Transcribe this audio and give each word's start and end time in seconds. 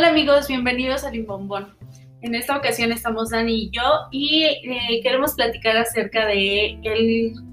Hola 0.00 0.08
amigos, 0.08 0.48
bienvenidos 0.48 1.04
a 1.04 1.10
Limbombón. 1.10 1.74
En 2.22 2.34
esta 2.34 2.56
ocasión 2.56 2.90
estamos 2.90 3.28
Dani 3.28 3.64
y 3.64 3.70
yo 3.70 3.82
y 4.10 4.44
eh, 4.44 5.00
queremos 5.02 5.34
platicar 5.34 5.76
acerca 5.76 6.24
de 6.24 6.80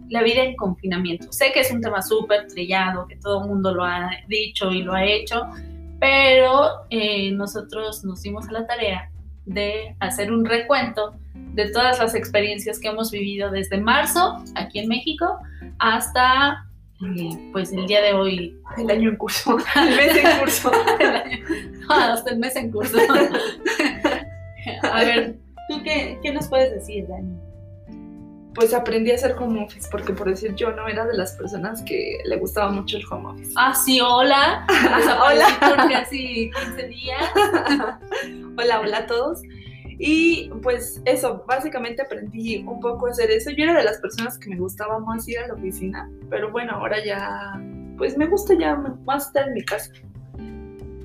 la 0.07 0.23
vida 0.23 0.43
en 0.43 0.55
confinamiento. 0.55 1.29
Sé 1.33 1.51
que 1.51 1.59
es 1.59 1.71
un 1.71 1.81
tema 1.81 2.01
súper 2.01 2.47
trillado, 2.47 3.05
que 3.05 3.17
todo 3.17 3.41
el 3.41 3.49
mundo 3.49 3.75
lo 3.75 3.83
ha 3.83 4.11
dicho 4.29 4.71
y 4.71 4.81
lo 4.81 4.93
ha 4.93 5.03
hecho, 5.03 5.45
pero 5.99 6.85
eh, 6.89 7.31
nosotros 7.33 8.05
nos 8.05 8.21
dimos 8.21 8.47
a 8.47 8.53
la 8.53 8.65
tarea 8.65 9.11
de 9.45 9.97
hacer 9.99 10.31
un 10.31 10.45
recuento 10.45 11.15
de 11.33 11.69
todas 11.71 11.99
las 11.99 12.15
experiencias 12.15 12.79
que 12.79 12.87
hemos 12.87 13.11
vivido 13.11 13.51
desde 13.51 13.77
marzo 13.77 14.41
aquí 14.55 14.79
en 14.79 14.87
México 14.87 15.37
hasta 15.79 16.65
eh, 17.01 17.49
pues 17.51 17.71
el 17.73 17.85
día 17.87 18.01
de 18.01 18.13
hoy 18.13 18.55
El 18.77 18.89
año 18.89 19.09
en 19.09 19.15
curso, 19.17 19.57
el 19.75 19.95
mes 19.95 20.15
en 20.17 20.39
curso. 20.39 20.71
el 20.99 21.07
año- 21.15 21.37
no, 21.87 21.93
hasta 21.95 22.31
el 22.31 22.39
mes 22.39 22.55
en 22.55 22.71
curso. 22.71 22.97
A 24.91 24.99
ver, 25.03 25.35
¿tú 25.69 25.81
qué, 25.83 26.19
qué 26.21 26.31
nos 26.33 26.47
puedes 26.47 26.71
decir, 26.73 27.07
Dani? 27.07 27.37
Pues 28.53 28.73
aprendí 28.73 29.11
a 29.11 29.15
hacer 29.15 29.35
home 29.39 29.63
office 29.63 29.87
porque 29.91 30.13
por 30.13 30.27
decir 30.27 30.55
yo 30.55 30.71
no 30.71 30.87
era 30.87 31.05
de 31.05 31.15
las 31.15 31.33
personas 31.33 31.83
que 31.83 32.17
le 32.25 32.37
gustaba 32.37 32.71
mucho 32.71 32.97
el 32.97 33.03
home 33.09 33.29
office. 33.29 33.53
Ah, 33.55 33.73
sí, 33.75 34.01
hola. 34.01 34.65
Desaparecí 34.97 35.53
por 35.59 35.89
casi 35.91 36.51
15 36.65 36.87
días. 36.87 37.21
hola, 38.57 38.79
hola 38.79 38.97
a 38.97 39.05
todos. 39.05 39.41
Y 39.99 40.49
pues 40.61 41.01
eso, 41.05 41.43
básicamente 41.47 42.03
aprendí 42.03 42.57
un 42.67 42.79
poco 42.79 43.07
a 43.07 43.11
hacer 43.11 43.31
eso. 43.31 43.49
Yo 43.51 43.63
era 43.63 43.77
de 43.77 43.83
las 43.83 43.97
personas 43.99 44.37
que 44.37 44.49
me 44.49 44.57
gustaba 44.57 44.99
más 44.99 45.27
ir 45.27 45.39
a 45.39 45.47
la 45.47 45.53
oficina, 45.55 46.09
pero 46.29 46.51
bueno, 46.51 46.73
ahora 46.73 47.03
ya, 47.03 47.59
pues 47.97 48.15
me 48.17 48.27
gusta 48.27 48.53
ya 48.59 48.75
más 48.75 49.27
estar 49.27 49.47
en 49.47 49.55
mi 49.55 49.63
casa. 49.63 49.91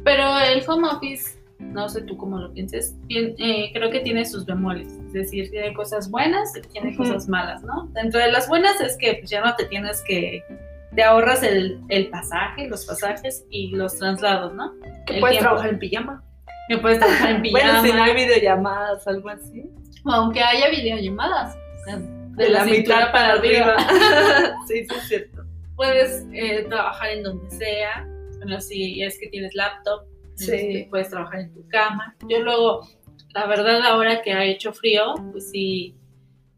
Pero 0.04 0.38
el 0.40 0.62
home 0.68 0.88
office, 0.88 1.38
no 1.58 1.88
sé 1.88 2.02
tú 2.02 2.16
cómo 2.16 2.36
lo 2.38 2.52
pienses, 2.52 2.94
bien, 3.06 3.34
eh, 3.38 3.70
creo 3.72 3.90
que 3.90 4.00
tiene 4.00 4.24
sus 4.24 4.44
bemoles. 4.44 4.88
Es 5.06 5.12
decir, 5.12 5.50
tiene 5.50 5.72
cosas 5.74 6.10
buenas 6.10 6.54
y 6.56 6.60
tiene 6.62 6.88
Ujú. 6.90 6.98
cosas 7.04 7.28
malas, 7.28 7.62
¿no? 7.62 7.86
Dentro 7.94 8.20
de 8.20 8.30
las 8.32 8.48
buenas 8.48 8.80
es 8.80 8.96
que 8.98 9.14
pues, 9.20 9.30
ya 9.30 9.40
no 9.44 9.54
te 9.56 9.64
tienes 9.66 10.02
que. 10.06 10.42
Te 10.94 11.02
ahorras 11.02 11.42
el, 11.42 11.80
el 11.88 12.10
pasaje, 12.10 12.68
los 12.68 12.84
pasajes 12.84 13.46
y 13.48 13.74
los 13.74 13.96
traslados, 13.96 14.52
¿no? 14.54 14.74
Que 15.06 15.14
El 15.14 15.20
puedes 15.20 15.38
tiempo. 15.38 15.48
trabajar 15.48 15.70
en 15.70 15.78
pijama. 15.78 16.22
Que 16.72 16.78
puedes 16.78 16.98
trabajar 17.00 17.32
en 17.32 17.42
pijama. 17.42 17.60
Bueno, 17.72 17.82
si 17.82 17.92
no 17.92 18.02
hay 18.02 18.14
videollamadas, 18.14 19.06
algo 19.06 19.28
así. 19.28 19.64
Aunque 20.06 20.40
haya 20.40 20.70
videollamadas. 20.70 21.54
De, 22.36 22.48
la, 22.48 22.64
mitad 22.64 23.12
para 23.12 23.34
arriba. 23.34 23.76
sí, 24.66 24.86
sí, 24.88 24.94
es 24.96 25.08
cierto. 25.08 25.44
Puedes 25.76 26.26
eh, 26.32 26.64
trabajar 26.70 27.10
en 27.10 27.24
donde 27.24 27.50
sea. 27.50 28.08
Bueno, 28.38 28.58
si 28.62 29.02
es 29.02 29.18
que 29.18 29.28
tienes 29.28 29.54
laptop, 29.54 30.06
Sí. 30.34 30.86
puedes 30.88 31.10
trabajar 31.10 31.40
en 31.40 31.52
tu 31.52 31.68
cama. 31.68 32.16
Yo 32.26 32.40
luego, 32.40 32.88
la 33.34 33.46
verdad, 33.46 33.82
ahora 33.82 34.22
que 34.22 34.32
ha 34.32 34.44
hecho 34.44 34.72
frío, 34.72 35.14
pues 35.30 35.50
sí, 35.50 35.94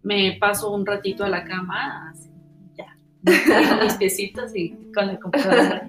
me 0.03 0.37
paso 0.41 0.71
un 0.71 0.87
ratito 0.87 1.25
a 1.25 1.28
la 1.28 1.43
cama, 1.43 2.12
así, 2.12 2.31
ya. 2.78 2.97
Con 3.69 3.84
mis 3.84 3.95
piecitos 3.95 4.55
y 4.55 4.93
con 4.95 5.09
la 5.09 5.19
computadora. 5.19 5.89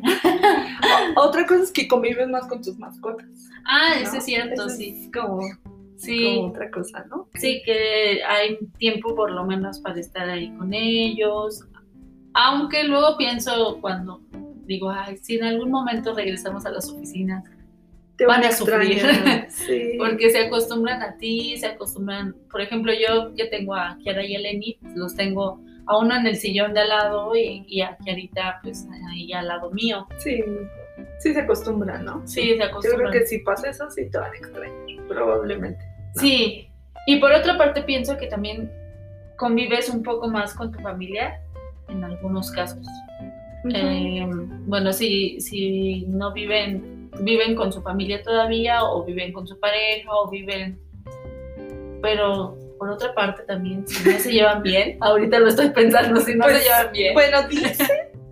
Otra 1.27 1.45
cosa 1.45 1.63
es 1.63 1.71
que 1.71 1.87
convives 1.87 2.27
más 2.29 2.47
con 2.47 2.61
tus 2.61 2.77
mascotas. 2.77 3.27
Ah, 3.65 3.95
¿no? 3.95 4.07
eso 4.07 4.17
es 4.17 4.25
cierto, 4.25 4.67
Eso 4.67 4.69
sí. 4.69 5.03
Es 5.05 5.11
como, 5.11 5.39
Sí, 5.97 6.35
como 6.35 6.47
otra 6.49 6.69
cosa, 6.71 7.05
¿no? 7.09 7.29
sí, 7.35 7.61
que 7.65 8.21
hay 8.27 8.57
tiempo 8.77 9.15
por 9.15 9.31
lo 9.31 9.45
menos 9.45 9.79
para 9.79 9.99
estar 9.99 10.27
ahí 10.29 10.51
con 10.57 10.73
ellos. 10.73 11.63
Aunque 12.33 12.83
luego 12.83 13.15
pienso 13.17 13.77
cuando 13.79 14.21
digo, 14.65 14.89
ay, 14.89 15.17
si 15.17 15.37
en 15.37 15.45
algún 15.45 15.71
momento 15.71 16.13
regresamos 16.13 16.65
a 16.65 16.71
las 16.71 16.89
oficinas, 16.91 17.45
Te 18.17 18.25
Van 18.25 18.43
a 18.43 18.51
sufrir. 18.51 19.01
Sí. 19.49 19.93
porque 19.97 20.29
se 20.31 20.39
acostumbran 20.47 21.01
a 21.01 21.17
ti, 21.17 21.55
se 21.57 21.67
acostumbran, 21.67 22.35
por 22.51 22.59
ejemplo, 22.61 22.91
yo 22.93 23.33
que 23.35 23.45
tengo 23.45 23.73
a 23.75 23.97
Kiara 24.01 24.25
y 24.25 24.35
a 24.35 24.39
Lenny, 24.39 24.77
pues 24.81 24.95
los 24.95 25.15
tengo 25.15 25.61
a 25.85 25.97
uno 25.97 26.15
en 26.15 26.25
el 26.27 26.35
sillón 26.35 26.73
de 26.73 26.81
al 26.81 26.89
lado 26.89 27.35
y, 27.35 27.63
y 27.67 27.81
a 27.81 27.95
Kiarita 28.03 28.59
pues 28.63 28.85
ahí 29.09 29.31
al 29.33 29.47
lado 29.47 29.71
mío. 29.71 30.07
Sí, 30.17 30.43
sí 31.19 31.33
se 31.33 31.41
acostumbra, 31.41 31.97
¿no? 31.99 32.21
Sí, 32.27 32.41
se 32.41 32.57
Yo 32.57 32.65
acostumbran. 32.65 33.09
creo 33.11 33.21
que 33.21 33.27
si 33.27 33.39
pasa 33.39 33.69
eso, 33.69 33.89
sí 33.89 34.09
te 34.09 34.17
van 34.17 34.31
a 34.33 34.35
extrañar, 34.37 35.07
probablemente. 35.07 35.83
Sí, 36.15 36.69
y 37.07 37.19
por 37.19 37.31
otra 37.31 37.57
parte 37.57 37.81
pienso 37.83 38.17
que 38.17 38.27
también 38.27 38.71
convives 39.37 39.89
un 39.89 40.01
poco 40.03 40.27
más 40.27 40.53
con 40.53 40.71
tu 40.71 40.79
familia 40.79 41.41
en 41.89 42.03
algunos 42.03 42.51
casos. 42.51 42.85
Eh, 43.73 44.25
bueno, 44.65 44.93
si, 44.93 45.39
si 45.41 46.05
no 46.07 46.31
viven, 46.31 47.09
viven 47.21 47.55
con 47.55 47.73
su 47.73 47.81
familia 47.81 48.21
todavía 48.23 48.83
o 48.83 49.03
viven 49.03 49.33
con 49.33 49.47
su 49.47 49.59
pareja 49.59 50.09
o 50.11 50.29
viven... 50.29 50.79
Pero 52.01 52.55
por 52.77 52.89
otra 52.89 53.13
parte 53.15 53.43
también, 53.43 53.87
si 53.87 54.07
no 54.07 54.19
se 54.19 54.31
llevan 54.31 54.61
bien, 54.61 54.97
ahorita 55.01 55.39
lo 55.39 55.47
estoy 55.47 55.69
pensando, 55.69 56.19
si 56.21 56.35
no 56.35 56.43
Pues, 56.45 56.57
se 56.57 56.63
llevan 56.65 56.91
bien. 56.91 57.13
Bueno, 57.13 57.47
dicen, 57.47 57.87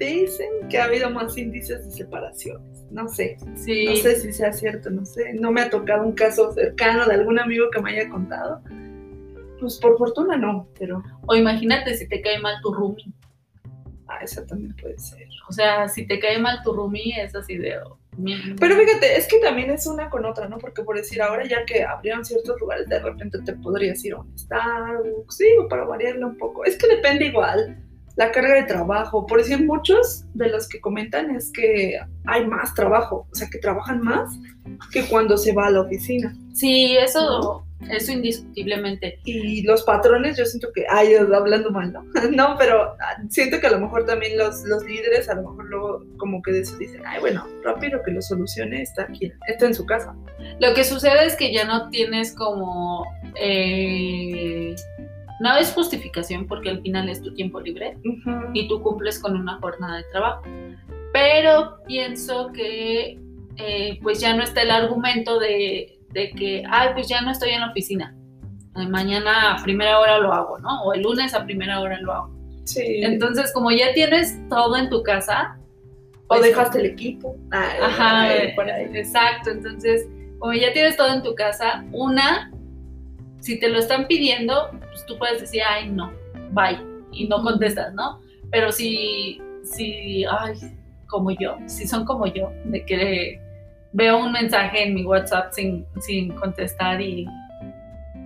dicen 0.06 0.50
que 0.70 0.78
ha 0.80 0.86
habido 0.86 1.10
más 1.10 1.38
índices 1.38 1.86
de 1.86 1.92
separaciones. 1.92 2.86
No 2.92 3.08
sé, 3.08 3.38
sí, 3.56 3.86
no 3.86 3.96
sé 3.96 4.20
si 4.20 4.32
sea 4.34 4.54
cierto, 4.54 4.90
no 4.90 5.06
sé. 5.06 5.34
No 5.34 5.52
me 5.52 5.62
ha 5.62 5.70
tocado 5.70 6.04
un 6.04 6.14
caso 6.14 6.52
cercano 6.54 7.06
de 7.08 7.16
algún 7.16 7.40
amigo 7.40 7.70
que 7.72 7.82
me 7.82 7.92
haya 7.92 8.10
contado. 8.10 8.62
Pues 9.60 9.78
por 9.78 9.98
fortuna 9.98 10.38
no, 10.38 10.68
pero 10.78 11.02
o 11.26 11.36
imagínate 11.36 11.96
si 11.96 12.08
te 12.08 12.22
cae 12.22 12.40
mal 12.40 12.56
tu 12.62 12.74
roomie. 12.74 13.14
ah, 14.08 14.20
esa 14.22 14.46
también 14.46 14.76
puede 14.76 14.98
ser. 15.00 15.28
O 15.50 15.54
sea, 15.54 15.88
si 15.88 16.06
te 16.06 16.20
cae 16.20 16.38
mal 16.40 16.60
tu 16.64 16.74
roomie 16.74 17.22
es 17.24 17.34
así 17.36 17.58
de... 17.58 17.78
oh, 17.80 17.98
Pero 18.60 18.76
fíjate, 18.76 19.18
es 19.18 19.28
que 19.28 19.40
también 19.40 19.72
es 19.72 19.88
una 19.88 20.10
con 20.10 20.26
otra, 20.26 20.48
¿no? 20.48 20.58
Porque 20.58 20.84
por 20.84 20.96
decir, 20.98 21.22
ahora 21.22 21.48
ya 21.48 21.66
que 21.66 21.84
abrieron 21.84 22.26
ciertos 22.26 22.60
lugares, 22.60 22.88
de 22.90 23.00
repente 23.00 23.40
te 23.44 23.54
podrías 23.54 24.04
ir 24.06 24.14
a 24.14 24.20
un 24.20 24.38
Starbucks, 24.38 25.36
sí, 25.38 25.48
o 25.60 25.68
para 25.68 25.86
variarle 25.86 26.26
un 26.26 26.38
poco. 26.38 26.66
Es 26.66 26.78
que 26.78 26.88
depende 26.88 27.26
igual 27.26 27.78
la 28.16 28.32
carga 28.32 28.56
de 28.56 28.64
trabajo. 28.64 29.26
Por 29.26 29.40
decir, 29.40 29.64
muchos 29.66 30.26
de 30.34 30.50
los 30.50 30.68
que 30.68 30.80
comentan 30.80 31.36
es 31.36 31.52
que 31.52 32.00
hay 32.26 32.46
más 32.46 32.74
trabajo, 32.74 33.28
o 33.32 33.36
sea, 33.36 33.50
que 33.50 33.58
trabajan 33.58 34.02
más 34.02 34.30
que 34.92 35.06
cuando 35.06 35.38
se 35.38 35.54
va 35.54 35.68
a 35.68 35.72
la 35.72 35.82
oficina. 35.82 36.36
Sí, 36.54 36.96
eso, 36.98 37.66
eso 37.90 38.12
indiscutiblemente. 38.12 39.20
Y 39.26 39.64
los 39.64 39.84
patrones, 39.84 40.38
yo 40.38 40.46
siento 40.46 40.72
que, 40.74 40.86
ay, 40.90 41.16
hablando 41.16 41.72
mal, 41.72 41.92
¿no? 41.92 42.04
no, 42.32 42.56
pero 42.58 42.96
siento 43.30 43.60
que 43.60 43.68
a 43.68 43.72
lo 43.72 43.80
mejor 43.80 44.06
también 44.06 44.38
los, 44.38 44.64
los 44.64 44.84
líderes, 44.84 45.30
a 45.30 45.36
lo 45.36 45.50
mejor 45.50 45.66
luego 45.66 46.06
como 46.18 46.42
que 46.42 46.52
de 46.52 46.62
eso 46.62 46.78
dicen, 46.78 47.02
ay, 47.06 47.20
bueno, 47.20 47.48
rápido 47.64 48.02
que 48.04 48.12
lo 48.12 48.22
solucione, 48.22 48.82
está 48.82 49.04
aquí, 49.04 49.32
está 49.48 49.66
en 49.66 49.74
su 49.74 49.86
casa. 49.86 50.16
Lo 50.60 50.74
que 50.74 50.84
sucede 50.84 51.26
es 51.26 51.36
que 51.36 51.52
ya 51.52 51.66
no 51.66 51.90
tienes 51.90 52.34
como... 52.36 53.06
eh, 53.36 54.76
no 55.44 55.58
es 55.58 55.74
justificación 55.74 56.48
porque 56.48 56.70
al 56.70 56.82
final 56.82 57.10
es 57.10 57.22
tu 57.22 57.34
tiempo 57.34 57.60
libre 57.60 57.98
y 58.54 58.68
tú 58.70 58.82
cumples 58.82 59.20
con 59.20 59.36
una 59.36 59.60
jornada 59.60 59.98
de 59.98 60.04
trabajo. 60.06 60.42
Pero 61.12 61.80
pienso 61.86 62.52
que 62.54 63.20
eh, 63.58 64.00
pues 64.02 64.22
ya 64.22 64.34
no 64.36 64.42
está 64.42 64.62
el 64.62 64.72
argumento 64.72 65.40
de, 65.40 66.00
de 66.12 66.32
que, 66.32 66.64
ay, 66.70 66.90
pues 66.94 67.10
ya 67.10 67.22
no 67.22 67.32
estoy 67.32 67.50
en 67.50 67.60
la 67.60 67.72
oficina. 67.72 68.16
Eh, 68.78 68.88
Mañana 68.88 69.54
a 69.54 69.64
primera 69.64 70.00
hora 70.00 70.18
lo 70.20 70.32
hago, 70.32 70.60
¿no? 70.60 70.84
O 70.84 70.94
el 70.94 71.02
lunes 71.02 71.34
a 71.34 71.44
primera 71.44 71.82
hora 71.82 72.00
lo 72.00 72.14
hago. 72.14 72.34
Sí. 72.64 73.02
Entonces, 73.04 73.52
como 73.54 73.70
ya 73.72 73.94
tienes 73.94 74.40
todo 74.48 74.78
en 74.78 74.90
tu 74.90 75.04
casa, 75.04 75.60
o 76.28 76.38
pues, 76.38 76.44
dejaste 76.44 76.80
el 76.80 76.86
equipo. 76.86 77.36
Ay, 77.52 77.80
Ajá, 77.82 78.22
ay, 78.22 78.56
por 78.56 78.72
ahí. 78.72 78.86
exacto. 78.94 79.52
Entonces, 79.52 80.08
como 80.40 80.54
ya 80.54 80.72
tienes 80.72 80.96
todo 80.96 81.14
en 81.14 81.22
tu 81.22 81.36
casa, 81.36 81.84
una, 81.92 82.50
si 83.44 83.60
te 83.60 83.68
lo 83.68 83.78
están 83.78 84.08
pidiendo, 84.08 84.72
pues 84.80 85.06
tú 85.06 85.18
puedes 85.18 85.42
decir, 85.42 85.62
ay, 85.68 85.90
no, 85.90 86.14
bye, 86.52 86.80
y 87.12 87.28
no 87.28 87.44
contestas, 87.44 87.94
¿no? 87.94 88.22
Pero 88.52 88.72
si, 88.72 89.42
si, 89.66 90.24
ay, 90.24 90.56
como 91.08 91.30
yo, 91.32 91.58
si 91.66 91.86
son 91.86 92.06
como 92.06 92.26
yo, 92.26 92.54
de 92.64 92.86
que 92.86 93.42
veo 93.92 94.18
un 94.18 94.32
mensaje 94.32 94.84
en 94.84 94.96
mi 94.96 95.04
WhatsApp 95.04 95.52
sin, 95.52 95.86
sin 96.00 96.32
contestar 96.36 97.02
y 97.02 97.28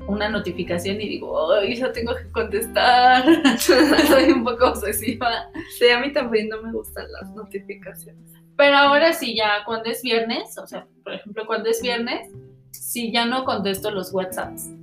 una 0.07 0.29
notificación 0.29 1.01
y 1.01 1.09
digo, 1.09 1.51
ay, 1.51 1.75
yo 1.75 1.91
tengo 1.91 2.13
que 2.15 2.31
contestar, 2.31 3.25
soy 3.57 4.31
un 4.31 4.43
poco 4.43 4.67
obsesiva. 4.67 5.49
Sí, 5.79 5.89
a 5.89 5.99
mí 5.99 6.13
también 6.13 6.47
no 6.49 6.61
me 6.61 6.71
gustan 6.71 7.11
las 7.11 7.31
notificaciones. 7.31 8.33
Pero 8.55 8.77
ahora 8.77 9.11
sí, 9.13 9.35
ya 9.35 9.63
cuando 9.65 9.89
es 9.89 10.03
viernes, 10.03 10.55
o 10.59 10.67
sea, 10.67 10.85
por 11.03 11.15
ejemplo, 11.15 11.43
cuando 11.47 11.69
es 11.69 11.81
viernes, 11.81 12.29
sí 12.69 13.11
ya 13.11 13.25
no 13.25 13.45
contesto 13.45 13.89
los 13.89 14.13
WhatsApps 14.13 14.76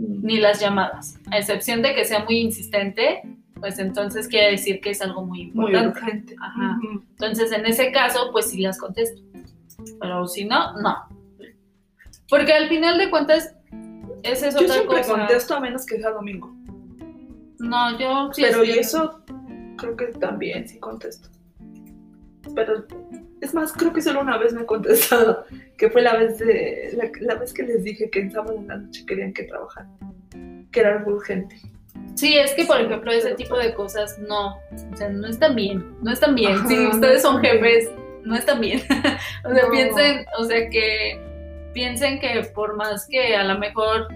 ni 0.00 0.38
las 0.38 0.60
llamadas, 0.60 1.18
a 1.30 1.38
excepción 1.38 1.82
de 1.82 1.94
que 1.94 2.04
sea 2.04 2.24
muy 2.24 2.38
insistente, 2.38 3.22
pues 3.58 3.78
entonces 3.80 4.28
quiere 4.28 4.52
decir 4.52 4.80
que 4.80 4.90
es 4.90 5.02
algo 5.02 5.24
muy 5.26 5.50
Muy 5.50 5.66
importante. 5.74 6.00
urgente. 6.00 6.36
Ajá. 6.40 6.78
Entonces, 7.10 7.50
en 7.50 7.66
ese 7.66 7.90
caso, 7.90 8.28
pues 8.30 8.50
sí 8.50 8.60
las 8.62 8.78
contesto. 8.78 9.20
Pero 10.00 10.26
si 10.28 10.44
no, 10.44 10.74
no. 10.80 10.96
Porque 12.28 12.52
al 12.52 12.68
final 12.68 12.98
de 12.98 13.10
cuentas, 13.10 13.56
esa 14.22 14.48
es 14.48 14.54
Yo 14.54 14.60
otra 14.62 14.74
siempre 14.74 14.98
cosa. 14.98 15.12
contesto 15.16 15.54
a 15.56 15.60
menos 15.60 15.84
que 15.86 15.98
sea 15.98 16.10
domingo. 16.10 16.54
No, 17.58 17.98
yo 17.98 18.30
sí 18.32 18.42
pero 18.42 18.62
y 18.62 18.70
eso 18.70 19.24
creo 19.76 19.96
que 19.96 20.06
también 20.06 20.68
sí 20.68 20.78
contesto. 20.78 21.28
Pero 22.54 22.86
Es 23.40 23.54
más, 23.54 23.72
creo 23.72 23.92
que 23.92 24.02
solo 24.02 24.20
una 24.20 24.36
vez 24.36 24.52
me 24.52 24.62
ha 24.62 24.66
contestado, 24.66 25.44
que 25.76 25.90
fue 25.90 26.02
la 26.02 26.16
vez 26.16 26.38
de 26.38 26.90
la, 26.94 27.10
la 27.20 27.34
vez 27.36 27.52
que 27.52 27.62
les 27.62 27.84
dije 27.84 28.10
que 28.10 28.20
en 28.20 28.32
sábado 28.32 28.56
en 28.56 28.66
la 28.66 28.76
noche 28.78 29.04
querían 29.06 29.32
que 29.32 29.44
trabajar, 29.44 29.86
que 30.72 30.80
era 30.80 30.96
algo 30.98 31.12
urgente. 31.12 31.56
Sí, 32.14 32.36
es 32.36 32.52
que 32.54 32.64
por 32.64 32.80
ejemplo 32.80 33.12
ese 33.12 33.34
tipo 33.34 33.56
de 33.56 33.74
cosas 33.74 34.18
no, 34.18 34.56
o 34.92 34.96
sea, 34.96 35.08
no 35.08 35.28
están 35.28 35.54
bien, 35.54 35.84
no 36.02 36.12
están 36.12 36.34
bien. 36.34 36.52
Ajá, 36.52 36.66
si 36.66 36.86
ustedes 36.86 37.22
son 37.22 37.40
jefes, 37.40 37.90
no 38.24 38.34
están 38.34 38.60
bien. 38.60 38.80
o 39.44 39.54
sea, 39.54 39.64
No. 39.64 39.70
piensen, 39.70 40.26
o 40.38 40.44
sea, 40.44 40.68
que 40.68 41.20
piensen 41.74 42.18
que 42.18 42.42
por 42.54 42.76
más 42.76 43.06
que 43.06 43.36
a 43.36 43.44
lo 43.44 43.58
mejor 43.58 44.08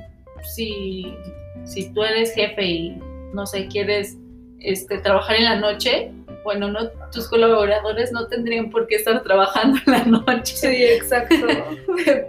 si, 0.42 1.16
si 1.64 1.92
tú 1.92 2.02
eres 2.02 2.34
jefe 2.34 2.64
y 2.64 2.98
no 3.32 3.46
sé, 3.46 3.68
quieres 3.68 4.16
este, 4.58 4.98
trabajar 4.98 5.36
en 5.36 5.44
la 5.44 5.56
noche, 5.60 6.12
bueno, 6.44 6.70
no, 6.70 6.90
tus 7.12 7.28
colaboradores 7.28 8.12
no 8.12 8.26
tendrían 8.28 8.70
por 8.70 8.86
qué 8.86 8.96
estar 8.96 9.22
trabajando 9.22 9.78
en 9.86 9.92
la 9.92 10.04
noche 10.04 10.56
Sí, 10.56 10.84
exacto. 10.84 11.46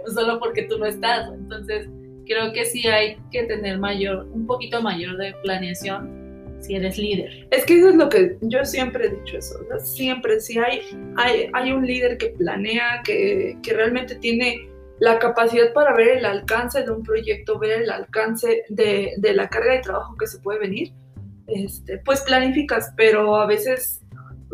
solo 0.14 0.38
porque 0.38 0.62
tú 0.62 0.78
no 0.78 0.86
estás. 0.86 1.32
Entonces, 1.32 1.88
creo 2.26 2.52
que 2.52 2.64
sí 2.64 2.86
hay 2.86 3.16
que 3.30 3.44
tener 3.44 3.78
mayor, 3.78 4.26
un 4.32 4.46
poquito 4.46 4.82
mayor 4.82 5.16
de 5.16 5.34
planeación 5.42 6.24
si 6.60 6.76
eres 6.76 6.96
líder. 6.96 7.46
Es 7.50 7.64
que 7.66 7.78
eso 7.78 7.90
es 7.90 7.96
lo 7.96 8.08
que 8.08 8.38
yo 8.40 8.64
siempre 8.64 9.06
he 9.06 9.10
dicho 9.10 9.36
eso, 9.36 9.54
o 9.62 9.66
sea, 9.68 9.78
siempre, 9.80 10.40
si 10.40 10.58
hay, 10.58 10.80
hay, 11.16 11.50
hay 11.52 11.72
un 11.72 11.86
líder 11.86 12.16
que 12.16 12.28
planea, 12.30 13.02
que, 13.04 13.58
que 13.62 13.74
realmente 13.74 14.14
tiene 14.14 14.68
la 14.98 15.18
capacidad 15.18 15.72
para 15.72 15.94
ver 15.94 16.18
el 16.18 16.24
alcance 16.24 16.82
de 16.82 16.90
un 16.90 17.02
proyecto, 17.02 17.58
ver 17.58 17.82
el 17.82 17.90
alcance 17.90 18.64
de, 18.68 19.12
de 19.18 19.34
la 19.34 19.48
carga 19.48 19.74
de 19.74 19.80
trabajo 19.80 20.16
que 20.16 20.26
se 20.26 20.38
puede 20.38 20.60
venir, 20.60 20.92
este, 21.46 21.98
pues 21.98 22.22
planificas, 22.22 22.92
pero 22.96 23.36
a 23.36 23.46
veces, 23.46 24.00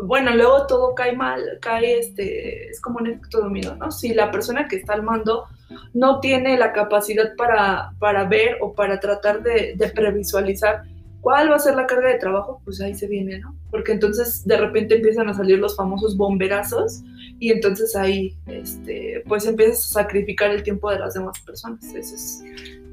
bueno, 0.03 0.35
luego 0.35 0.67
todo 0.67 0.95
cae 0.95 1.15
mal, 1.15 1.41
cae, 1.61 1.99
este, 1.99 2.69
es 2.69 2.81
como 2.81 2.99
un 2.99 3.07
efecto 3.07 3.41
dominó, 3.41 3.75
¿no? 3.75 3.91
Si 3.91 4.13
la 4.13 4.31
persona 4.31 4.67
que 4.67 4.77
está 4.77 4.93
al 4.93 5.03
mando 5.03 5.45
no 5.93 6.19
tiene 6.19 6.57
la 6.57 6.73
capacidad 6.73 7.35
para, 7.35 7.91
para 7.99 8.25
ver 8.25 8.57
o 8.61 8.73
para 8.73 8.99
tratar 8.99 9.41
de, 9.43 9.75
previsualizar 9.95 10.83
cuál 11.21 11.51
va 11.51 11.55
a 11.55 11.59
ser 11.59 11.75
la 11.75 11.85
carga 11.85 12.09
de 12.09 12.17
trabajo, 12.17 12.61
pues 12.65 12.81
ahí 12.81 12.95
se 12.95 13.07
viene, 13.07 13.39
¿no? 13.39 13.55
Porque 13.69 13.91
entonces 13.91 14.45
de 14.45 14.57
repente 14.57 14.95
empiezan 14.95 15.29
a 15.29 15.33
salir 15.33 15.59
los 15.59 15.75
famosos 15.75 16.17
bomberazos 16.17 17.03
y 17.39 17.51
entonces 17.51 17.95
ahí, 17.95 18.35
este, 18.47 19.23
pues 19.27 19.45
empiezas 19.45 19.85
a 19.91 20.01
sacrificar 20.03 20.51
el 20.51 20.63
tiempo 20.63 20.89
de 20.91 20.99
las 20.99 21.13
demás 21.13 21.39
personas. 21.45 21.83
Eso 21.93 22.15
es, 22.15 22.43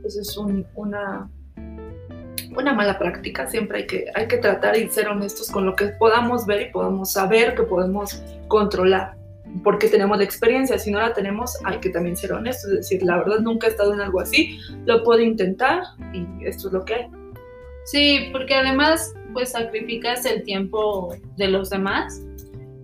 eso 0.05 0.21
es 0.21 0.37
un- 0.37 0.67
una, 0.75 1.29
una 2.57 2.73
mala 2.75 2.99
práctica. 2.99 3.49
Siempre 3.49 3.79
hay 3.79 3.87
que, 3.87 4.07
hay 4.15 4.29
que 4.29 4.39
tratar 4.39 4.77
y 4.77 4.89
ser 4.89 5.09
honestos 5.09 5.51
con 5.51 5.67
lo 5.67 5.75
que 5.77 5.89
podamos 5.89 6.47
ver 6.47 6.63
y 6.63 6.73
podamos 6.73 7.13
saber 7.13 7.55
que 7.55 7.63
podemos 7.63 8.23
controlar. 8.49 9.17
Porque 9.65 9.89
tenemos 9.89 10.19
la 10.19 10.25
experiencia, 10.25 10.79
si 10.79 10.91
no 10.91 10.99
la 10.99 11.15
tenemos, 11.15 11.57
hay 11.65 11.79
que 11.79 11.89
también 11.91 12.17
ser 12.17 12.33
honestos, 12.33 12.71
es 12.71 12.77
decir, 12.77 13.03
la 13.03 13.17
verdad 13.17 13.39
nunca 13.41 13.67
he 13.67 13.71
estado 13.71 13.95
en 13.95 14.01
algo 14.01 14.21
así, 14.21 14.59
lo 14.85 15.03
puedo 15.03 15.21
intentar 15.21 15.83
y 16.13 16.27
esto 16.45 16.69
es 16.69 16.75
lo 16.75 16.85
que 16.85 16.95
hay. 16.95 17.07
Sí, 17.87 18.29
porque 18.33 18.55
además, 18.55 19.15
pues 19.33 19.53
sacrificas 19.53 20.27
el 20.27 20.43
tiempo 20.43 21.15
de 21.39 21.49
los 21.49 21.71
demás 21.71 22.23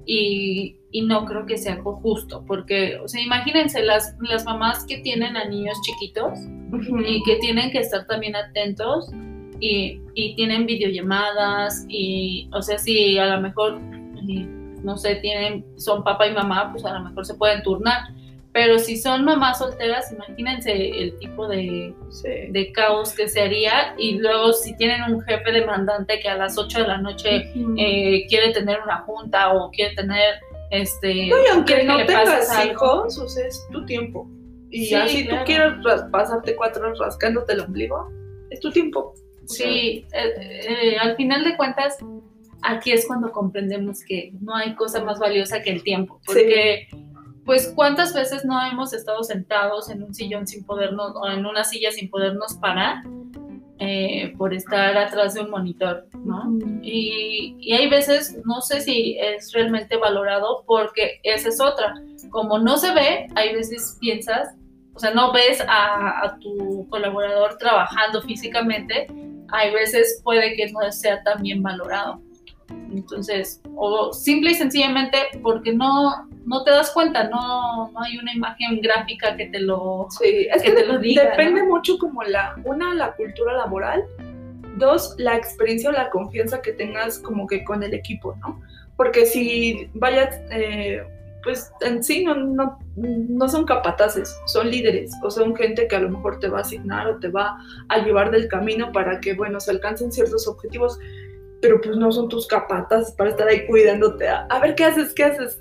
y, 0.07 0.79
y 0.91 1.03
no 1.03 1.27
creo 1.27 1.45
que 1.45 1.59
sea 1.59 1.75
algo 1.75 1.97
justo, 1.97 2.45
porque, 2.47 2.97
o 2.97 3.09
sea, 3.09 3.21
imagínense 3.21 3.83
las, 3.83 4.17
las 4.21 4.45
mamás 4.47 4.87
que 4.87 4.99
tienen 4.99 5.37
a 5.37 5.45
niños 5.45 5.77
chiquitos 5.83 6.39
y 7.07 7.23
que 7.25 7.37
tienen 7.37 7.71
que 7.71 7.81
estar 7.81 8.07
también 8.07 8.35
atentos 8.37 9.11
y, 9.65 10.01
y 10.15 10.35
tienen 10.37 10.67
videollamadas 10.67 11.87
y, 11.89 12.49
o 12.53 12.61
sea, 12.63 12.79
si 12.79 13.19
a 13.19 13.27
lo 13.37 13.41
mejor, 13.41 13.81
no 14.83 14.97
sé, 14.97 15.17
tienen, 15.17 15.65
son 15.77 16.05
papá 16.05 16.27
y 16.27 16.35
mamá, 16.35 16.71
pues 16.73 16.85
a 16.85 16.93
lo 16.99 17.01
mejor 17.09 17.25
se 17.25 17.35
pueden 17.35 17.63
turnar. 17.63 18.01
Pero 18.53 18.79
si 18.79 18.97
son 18.97 19.25
mamás 19.25 19.59
solteras, 19.59 20.13
imagínense 20.13 20.71
el 20.91 21.19
tipo 21.19 21.49
de, 21.49 21.93
Sí. 22.11 22.29
de 22.51 22.71
caos 22.73 23.13
que 23.15 23.27
se 23.29 23.41
haría 23.43 23.95
y 23.99 24.19
luego 24.19 24.53
si 24.53 24.77
tienen 24.77 25.03
un 25.13 25.21
jefe 25.23 25.51
demandante 25.51 26.21
que 26.21 26.29
a 26.29 26.37
las 26.37 26.57
8 26.57 26.83
de 26.83 26.87
la 26.87 26.99
noche 26.99 27.51
eh, 27.77 28.27
quiere 28.29 28.53
tener 28.53 28.79
una 28.85 28.99
junta 28.99 29.53
o 29.55 29.71
quiere 29.73 29.97
tener 29.97 30.35
este 30.71 31.27
No, 31.27 31.37
y 31.43 31.47
aunque 31.53 31.83
no 31.83 31.97
tengas 32.07 32.65
hijos, 32.67 33.19
o 33.19 33.29
sea, 33.29 33.47
es 33.47 33.67
tu 33.73 33.85
tiempo. 33.87 34.29
Y 34.71 34.87
Sí, 34.87 34.95
así 34.95 35.25
claro. 35.27 35.41
tú 35.41 35.47
quieres 35.47 35.73
ras- 35.85 36.05
pasarte 36.13 36.55
cuatro 36.55 36.85
horas 36.87 36.99
rascándote 37.01 37.55
el 37.55 37.61
ombligo, 37.61 38.09
es 38.51 38.61
tu 38.61 38.71
tiempo. 38.71 39.15
Sí, 39.47 40.07
eh, 40.13 40.35
eh, 40.69 40.97
al 40.99 41.17
final 41.17 41.45
de 41.45 41.57
cuentas, 41.57 41.99
aquí 42.63 42.93
es 42.93 43.07
cuando 43.07 43.31
comprendemos 43.31 44.03
que 44.05 44.33
no 44.41 44.55
hay 44.55 44.75
cosa 44.75 45.05
más 45.05 45.19
valiosa 45.19 45.63
que 45.63 45.71
el 45.71 45.83
tiempo, 45.83 46.21
porque 46.27 46.89
pues 47.45 47.73
cuántas 47.75 48.15
veces 48.15 48.45
no 48.45 48.61
hemos 48.67 48.93
estado 48.93 49.23
sentados 49.23 49.91
en 49.91 50.03
un 50.03 50.15
sillón 50.15 50.47
sin 50.47 50.65
podernos, 50.65 51.13
o 51.15 51.29
en 51.29 51.45
una 51.45 51.65
silla 51.65 51.93
sin 51.93 52.09
podernos 52.09 52.55
parar 52.55 53.03
eh, 53.79 54.33
por 54.39 54.55
estar 54.55 54.97
atrás 54.97 55.35
de 55.35 55.43
un 55.43 55.51
monitor, 55.51 56.07
¿no? 56.25 56.57
Y, 56.83 57.57
y 57.59 57.73
hay 57.75 57.91
veces, 57.91 58.39
no 58.47 58.63
sé 58.63 58.81
si 58.81 59.19
es 59.19 59.53
realmente 59.53 59.97
valorado 59.97 60.65
porque 60.67 61.21
esa 61.23 61.49
es 61.49 61.61
otra. 61.61 61.95
Como 62.31 62.59
no 62.59 62.79
se 62.79 62.95
ve, 62.95 63.27
hay 63.35 63.55
veces 63.55 63.99
piensas, 64.01 64.55
o 64.95 64.99
sea, 64.99 65.13
no 65.13 65.33
ves 65.33 65.61
a, 65.69 66.25
a 66.25 66.39
tu 66.39 66.87
colaborador 66.89 67.59
trabajando 67.59 68.23
físicamente, 68.23 69.07
hay 69.55 69.73
veces 69.73 70.21
puede 70.25 70.57
que 70.57 70.71
no 70.73 70.81
sea 70.91 71.23
tan 71.23 71.43
bien 71.43 71.63
valorado. 71.63 72.21
Entonces, 72.93 73.61
o 73.77 74.13
simple 74.13 74.51
y 74.51 74.55
sencillamente 74.55 75.19
porque 75.43 75.73
no, 75.73 76.29
no 76.45 76.65
te 76.65 76.71
das 76.71 76.91
cuenta, 76.91 77.29
no, 77.29 77.91
no 77.91 78.03
hay 78.03 78.19
una 78.19 78.33
imagen 78.33 78.81
gráfica 78.81 79.37
que 79.37 79.47
te 79.47 79.61
lo... 79.61 80.09
Sí, 80.11 80.49
es 80.53 80.63
que 80.63 80.71
que, 80.71 80.83
te 80.83 80.87
lo 80.87 80.99
diga, 80.99 81.31
depende 81.31 81.63
¿no? 81.63 81.69
mucho 81.69 81.99
como 81.99 82.23
la, 82.25 82.57
una, 82.65 82.95
la 82.95 83.15
cultura 83.15 83.53
laboral, 83.55 84.05
dos, 84.77 85.15
la 85.19 85.37
experiencia 85.37 85.91
o 85.91 85.93
la 85.93 86.11
confianza 86.11 86.61
que 86.61 86.73
tengas 86.73 87.19
como 87.19 87.47
que 87.47 87.65
con 87.65 87.83
el 87.83 87.95
equipo, 87.95 88.37
¿no? 88.41 88.61
Porque 88.97 89.27
si 89.27 89.89
vayas, 89.95 90.41
eh, 90.51 91.05
pues 91.45 91.71
en 91.83 92.03
sí 92.03 92.25
no, 92.25 92.35
no, 92.35 92.79
no 92.97 93.49
son 93.49 93.65
capataces, 93.67 94.35
son 94.47 94.71
líderes 94.71 95.13
o 95.23 95.31
son 95.31 95.55
gente 95.55 95.87
que 95.87 95.97
a 95.97 96.01
lo 96.01 96.09
mejor 96.09 96.41
te 96.41 96.49
va 96.49 96.59
a 96.59 96.63
asignar 96.63 97.07
o 97.07 97.21
te 97.21 97.29
va 97.29 97.59
a 97.89 97.99
llevar 97.99 98.31
del 98.31 98.49
camino 98.49 98.91
para 98.93 99.21
que, 99.21 99.35
bueno, 99.35 99.61
se 99.61 99.71
alcancen 99.71 100.11
ciertos 100.11 100.49
objetivos, 100.49 100.99
pero 101.61 101.81
pues 101.81 101.97
no 101.97 102.11
son 102.11 102.29
tus 102.29 102.47
capataces 102.47 103.15
para 103.15 103.31
estar 103.31 103.47
ahí 103.47 103.67
cuidándote. 103.67 104.29
A, 104.29 104.47
a 104.51 104.61
ver 104.61 104.75
qué 104.75 104.85
haces, 104.85 105.13
qué 105.15 105.25
haces. 105.25 105.61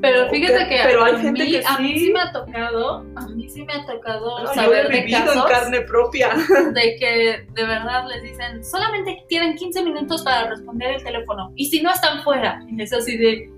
Pero 0.00 0.28
fíjate 0.30 0.68
que 0.68 0.80
pero 0.84 1.04
a, 1.04 1.06
hay 1.06 1.16
gente 1.18 1.44
mí, 1.44 1.50
que 1.50 1.62
a 1.66 1.78
mí 1.78 1.92
sí. 1.92 2.06
sí 2.06 2.12
me 2.12 2.20
ha 2.20 2.32
tocado, 2.32 3.04
a 3.16 3.26
mí 3.28 3.48
sí 3.48 3.62
me 3.62 3.72
ha 3.72 3.86
tocado 3.86 4.38
No, 4.40 4.46
yo 4.46 4.54
saber 4.54 4.86
he 4.86 4.88
de 4.88 5.00
vivido 5.02 5.18
casos 5.18 5.36
en 5.36 5.42
carne 5.52 5.80
propia. 5.82 6.30
de 6.74 6.96
que 6.96 7.46
de 7.52 7.66
verdad 7.66 8.04
les 8.08 8.22
dicen, 8.22 8.64
solamente 8.64 9.24
tienen 9.28 9.54
15 9.54 9.84
minutos 9.84 10.22
para 10.22 10.48
responder 10.48 10.94
el 10.96 11.04
teléfono 11.04 11.52
y 11.54 11.66
si 11.66 11.82
no 11.82 11.90
están 11.90 12.22
fuera, 12.22 12.60
y 12.68 12.80
es 12.82 12.92
así 12.92 13.16
de, 13.16 13.50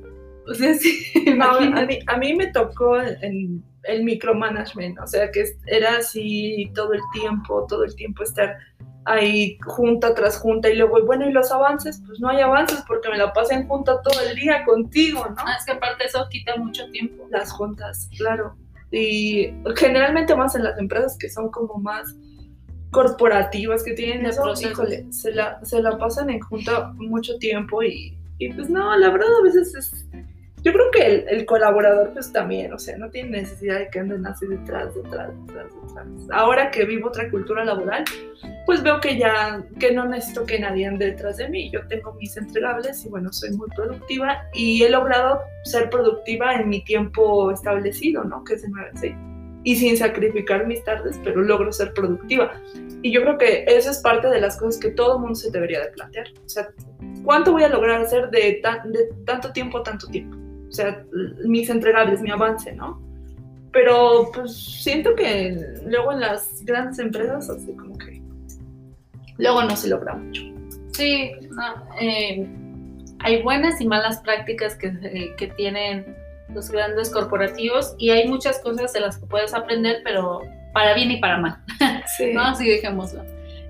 o 0.46 0.54
sea, 0.54 0.74
sí, 0.74 1.12
No, 1.36 1.56
a, 1.56 1.86
mí, 1.86 1.98
a 2.06 2.16
mí 2.16 2.34
me 2.34 2.48
tocó 2.48 3.00
en 3.00 3.62
el 3.84 4.02
micromanagement, 4.02 4.98
o 4.98 5.06
sea 5.06 5.30
que 5.30 5.44
era 5.66 5.98
así 5.98 6.70
todo 6.74 6.92
el 6.94 7.00
tiempo, 7.12 7.66
todo 7.68 7.84
el 7.84 7.94
tiempo 7.94 8.22
estar 8.22 8.56
ahí 9.04 9.58
junta 9.66 10.14
tras 10.14 10.38
junta 10.38 10.70
y 10.70 10.76
luego, 10.76 11.04
bueno, 11.04 11.28
¿y 11.28 11.32
los 11.32 11.50
avances? 11.52 12.02
Pues 12.06 12.20
no 12.20 12.28
hay 12.28 12.40
avances 12.40 12.82
porque 12.86 13.10
me 13.10 13.18
la 13.18 13.32
pasé 13.32 13.54
en 13.54 13.68
junta 13.68 14.00
todo 14.02 14.20
el 14.20 14.34
día 14.34 14.64
contigo, 14.64 15.26
¿no? 15.28 15.36
Ah, 15.38 15.56
es 15.58 15.66
que 15.66 15.72
aparte 15.72 16.04
eso 16.04 16.26
quita 16.30 16.56
mucho 16.56 16.88
tiempo. 16.90 17.26
Las 17.30 17.52
juntas, 17.52 18.08
claro. 18.16 18.56
Y 18.90 19.52
generalmente 19.76 20.34
más 20.34 20.54
en 20.54 20.64
las 20.64 20.78
empresas 20.78 21.18
que 21.18 21.28
son 21.28 21.50
como 21.50 21.74
más 21.74 22.14
corporativas, 22.90 23.82
que 23.82 23.92
tienen 23.92 24.24
eso, 24.24 24.52
híjole, 24.60 25.12
se 25.12 25.32
la, 25.32 25.62
se 25.64 25.82
la 25.82 25.98
pasan 25.98 26.30
en 26.30 26.40
junta 26.40 26.92
mucho 26.94 27.36
tiempo 27.38 27.82
y, 27.82 28.16
y 28.38 28.52
pues 28.52 28.70
no, 28.70 28.96
la 28.96 29.10
verdad 29.10 29.28
a 29.40 29.42
veces 29.42 29.74
es... 29.74 30.06
Yo 30.64 30.73
creo 30.73 30.90
que 30.90 31.26
el, 31.28 31.44
colaborador 31.44 32.14
pues 32.14 32.33
también, 32.33 32.73
o 32.73 32.78
sea, 32.78 32.97
no 32.97 33.11
tiene 33.11 33.42
necesidad 33.42 33.80
de 33.80 33.88
que 33.90 33.99
anden 33.99 34.26
así 34.26 34.47
detrás, 34.47 34.94
detrás, 34.94 35.30
detrás, 35.47 35.66
detrás. 35.83 36.06
Ahora 36.33 36.71
que 36.71 36.87
vivo 36.87 37.09
otra 37.09 37.30
cultura 37.30 37.66
laboral, 37.66 38.02
pues 38.64 38.83
veo 38.83 38.99
que 38.99 39.18
ya, 39.18 39.62
que 39.78 39.92
no 39.92 40.06
necesito 40.06 40.47
que 40.47 40.59
nadie 40.59 40.87
ande 40.87 41.06
detrás 41.11 41.37
de 41.37 41.50
mí. 41.50 41.71
Yo 41.71 41.87
tengo 41.88 42.14
mis 42.14 42.35
entregables 42.38 43.04
y 43.04 43.11
bueno, 43.11 43.30
soy 43.30 43.50
muy 43.52 43.68
productiva 43.76 44.42
y 44.54 44.83
he 44.83 44.88
logrado 44.88 45.42
ser 45.64 45.90
productiva 45.90 46.54
en 46.54 46.71
mi 46.71 46.83
tiempo 46.83 47.50
establecido, 47.50 48.25
¿no? 48.25 48.42
Que 48.44 48.56
9 48.66 48.90
a 48.94 48.99
6. 48.99 49.14
Y 49.64 49.76
sin 49.76 49.99
sacrificar 49.99 50.66
mis 50.66 50.83
tardes, 50.85 51.21
pero 51.25 51.42
logro 51.42 51.73
ser 51.73 51.92
productiva. 51.92 52.52
Y 53.02 53.12
yo 53.12 53.21
creo 53.21 53.37
que 53.37 53.64
eso 53.66 53.90
es 53.90 53.99
parte 53.99 54.28
de 54.28 54.40
las 54.40 54.59
cosas 54.59 54.80
que 54.80 54.90
todo 54.90 55.18
mundo 55.18 55.35
se 55.35 55.50
debería 55.50 55.80
de 55.80 55.88
plantear. 55.88 56.26
O 56.42 56.49
sea, 56.49 56.68
¿cuánto 57.23 57.52
voy 57.52 57.64
a 57.64 57.68
lograr 57.68 58.00
hacer 58.00 58.30
de, 58.30 58.61
tan- 58.62 58.92
de 58.92 59.11
tanto 59.26 59.52
tiempo 59.52 59.83
tanto 59.83 60.06
tiempo? 60.09 60.43
O 60.75 60.76
sea, 60.76 61.04
mis 61.47 61.71
entregables, 61.71 62.21
mi 62.21 62.33
avance, 62.33 62.73
¿no? 62.73 63.00
Pero 63.73 64.28
pues 64.35 64.57
siento 64.83 65.14
que 65.14 65.57
luego 65.87 66.11
en 66.11 66.19
las 66.21 66.64
grandes 66.64 66.99
empresas 66.99 67.49
así 67.49 67.73
como 67.76 67.97
que 67.97 68.21
luego 69.38 69.62
no 69.62 69.76
se 69.76 69.88
logra 69.88 70.14
mucho. 70.16 70.43
Sí, 70.93 71.31
no, 71.50 71.87
eh, 72.00 72.45
hay 73.21 73.40
buenas 73.43 73.81
y 73.81 73.87
malas 73.87 74.19
prácticas 74.19 74.75
que, 74.75 74.90
se- 74.99 75.35
que 75.37 75.47
tienen 75.57 76.16
los 76.52 76.71
grandes 76.73 77.09
corporativos 77.11 77.95
y 77.99 78.11
hay 78.11 78.26
muchas 78.28 78.59
cosas 78.59 78.93
de 78.93 78.99
las 79.00 79.19
que 79.19 79.26
puedes 79.26 79.54
aprender, 79.54 79.99
pero 80.02 80.40
para 80.73 80.93
bien 80.95 81.12
y 81.12 81.21
para 81.21 81.38
mal. 81.38 81.57
Sí. 82.16 82.33
¿no? 82.35 82.43
Así 82.43 82.69
dejémoslo. 82.69 83.23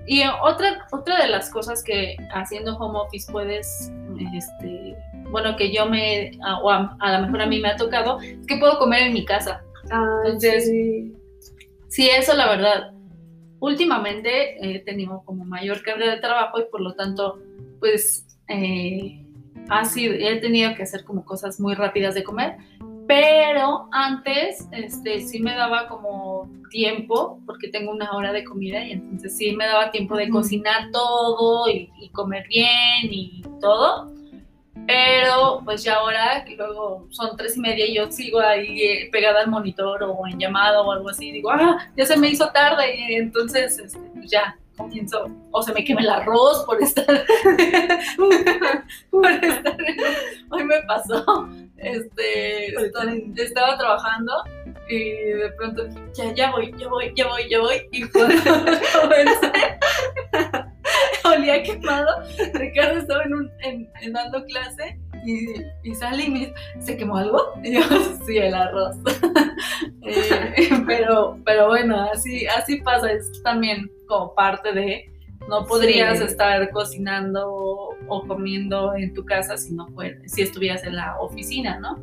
Y 0.07 0.23
otra, 0.43 0.87
otra 0.91 1.19
de 1.21 1.27
las 1.29 1.51
cosas 1.51 1.83
que 1.83 2.15
haciendo 2.33 2.75
home 2.77 2.97
office 2.99 3.31
puedes, 3.31 3.91
este, 4.35 4.95
bueno, 5.35 5.57
que 5.57 5.73
yo 5.73 5.85
me, 5.85 6.31
a- 6.41 6.59
o 6.61 6.69
a, 6.69 6.95
a 7.01 7.19
lo 7.19 7.25
mejor 7.25 7.41
a 7.41 7.45
mí 7.45 7.59
me 7.59 7.67
ha 7.67 7.75
tocado, 7.75 8.21
es 8.21 8.47
que 8.47 8.55
puedo 8.55 8.79
comer 8.79 9.03
en 9.03 9.13
mi 9.13 9.25
casa. 9.25 9.61
Ay, 9.91 9.99
Entonces, 10.27 10.65
sí. 10.65 11.13
Sí, 11.89 12.09
eso 12.09 12.33
la 12.35 12.47
verdad. 12.49 12.93
Últimamente 13.59 14.29
he 14.65 14.79
tenido 14.79 15.21
como 15.25 15.43
mayor 15.43 15.81
carga 15.83 16.09
de 16.15 16.21
trabajo 16.21 16.59
y 16.59 16.63
por 16.71 16.79
lo 16.81 16.93
tanto, 16.93 17.39
pues, 17.79 18.25
eh, 18.47 19.21
ha 19.69 19.83
sido- 19.85 20.13
he 20.13 20.37
tenido 20.39 20.73
que 20.75 20.83
hacer 20.83 21.03
como 21.03 21.25
cosas 21.25 21.59
muy 21.59 21.73
rápidas 21.75 22.15
de 22.15 22.23
comer. 22.23 22.55
Pero 23.07 23.87
antes, 23.91 24.67
este, 24.71 25.21
sí 25.21 25.39
me 25.39 25.53
daba 25.55 25.87
como 25.87 26.49
tiempo, 26.71 27.39
porque 27.45 27.67
tengo 27.67 27.91
una 27.91 28.11
hora 28.13 28.31
de 28.33 28.43
comida 28.43 28.83
y 28.83 28.93
entonces 28.93 29.37
sí 29.37 29.51
me 29.55 29.65
daba 29.67 29.91
tiempo 29.91 30.17
de 30.17 30.29
cocinar 30.29 30.89
todo 30.91 31.69
y, 31.69 31.91
y 32.01 32.09
comer 32.09 32.47
bien 32.47 33.03
y 33.03 33.41
todo. 33.61 34.11
Pero 34.87 35.61
pues 35.63 35.83
ya 35.83 35.95
ahora, 35.95 36.43
que 36.45 36.55
luego 36.55 37.07
son 37.09 37.35
tres 37.37 37.57
y 37.57 37.61
media 37.61 37.85
y 37.85 37.95
yo 37.95 38.11
sigo 38.11 38.39
ahí 38.39 38.81
eh, 38.81 39.09
pegada 39.11 39.41
al 39.41 39.49
monitor 39.49 40.03
o 40.03 40.27
en 40.27 40.37
llamada 40.37 40.81
o 40.81 40.91
algo 40.91 41.09
así, 41.09 41.31
digo, 41.31 41.49
ah, 41.49 41.89
ya 41.95 42.05
se 42.05 42.17
me 42.17 42.29
hizo 42.29 42.49
tarde 42.49 42.95
y 42.95 43.15
entonces 43.15 43.79
este, 43.79 43.99
pues 44.13 44.29
ya 44.29 44.57
comienzo, 44.77 45.29
o 45.51 45.61
se 45.61 45.73
me 45.73 45.83
quema 45.83 46.01
el 46.01 46.09
arroz 46.09 46.65
por 46.65 46.81
estar, 46.81 47.05
por 49.09 49.25
estar, 49.25 49.77
hoy 50.49 50.63
me 50.65 50.81
pasó, 50.81 51.47
este, 51.77 52.73
estaba 53.41 53.77
trabajando 53.77 54.33
y 54.89 55.11
de 55.11 55.49
pronto, 55.57 55.87
ya, 56.13 56.33
ya 56.33 56.51
voy, 56.51 56.73
ya 56.77 56.87
voy, 56.87 57.13
ya 57.15 57.27
voy, 57.27 57.49
ya 57.49 57.59
voy, 57.59 57.87
y 57.91 58.03
cuando 58.09 58.35
comencé, 59.01 59.51
olía 61.37 61.63
quemado, 61.63 62.07
Ricardo 62.53 62.99
estaba 62.99 63.23
en, 63.23 63.33
un, 63.33 63.51
en, 63.63 63.89
en 64.01 64.13
dando 64.13 64.43
clase 64.45 64.99
y, 65.25 65.47
y 65.89 65.95
sale 65.95 66.23
y 66.25 66.29
me 66.29 66.39
dice, 66.39 66.53
¿se 66.79 66.97
quemó 66.97 67.17
algo? 67.17 67.39
Y 67.63 67.73
yo, 67.75 67.81
sí, 68.25 68.37
el 68.37 68.53
arroz. 68.53 68.95
Eh, 70.07 70.69
pero, 70.85 71.39
pero 71.45 71.67
bueno, 71.67 72.07
así, 72.13 72.45
así 72.45 72.79
pasa, 72.81 73.11
es 73.11 73.41
también 73.43 73.89
como 74.07 74.33
parte 74.35 74.71
de, 74.71 75.11
no 75.49 75.65
podrías 75.65 76.19
Sí. 76.19 76.25
estar 76.25 76.69
cocinando 76.69 77.49
o 78.07 78.27
comiendo 78.27 78.93
en 78.95 79.13
tu 79.15 79.25
casa 79.25 79.57
si 79.57 79.73
no 79.73 79.87
fuera, 79.89 80.15
si 80.27 80.43
estuvieras 80.43 80.83
en 80.83 80.95
la 80.95 81.19
oficina, 81.19 81.79
¿no? 81.79 81.97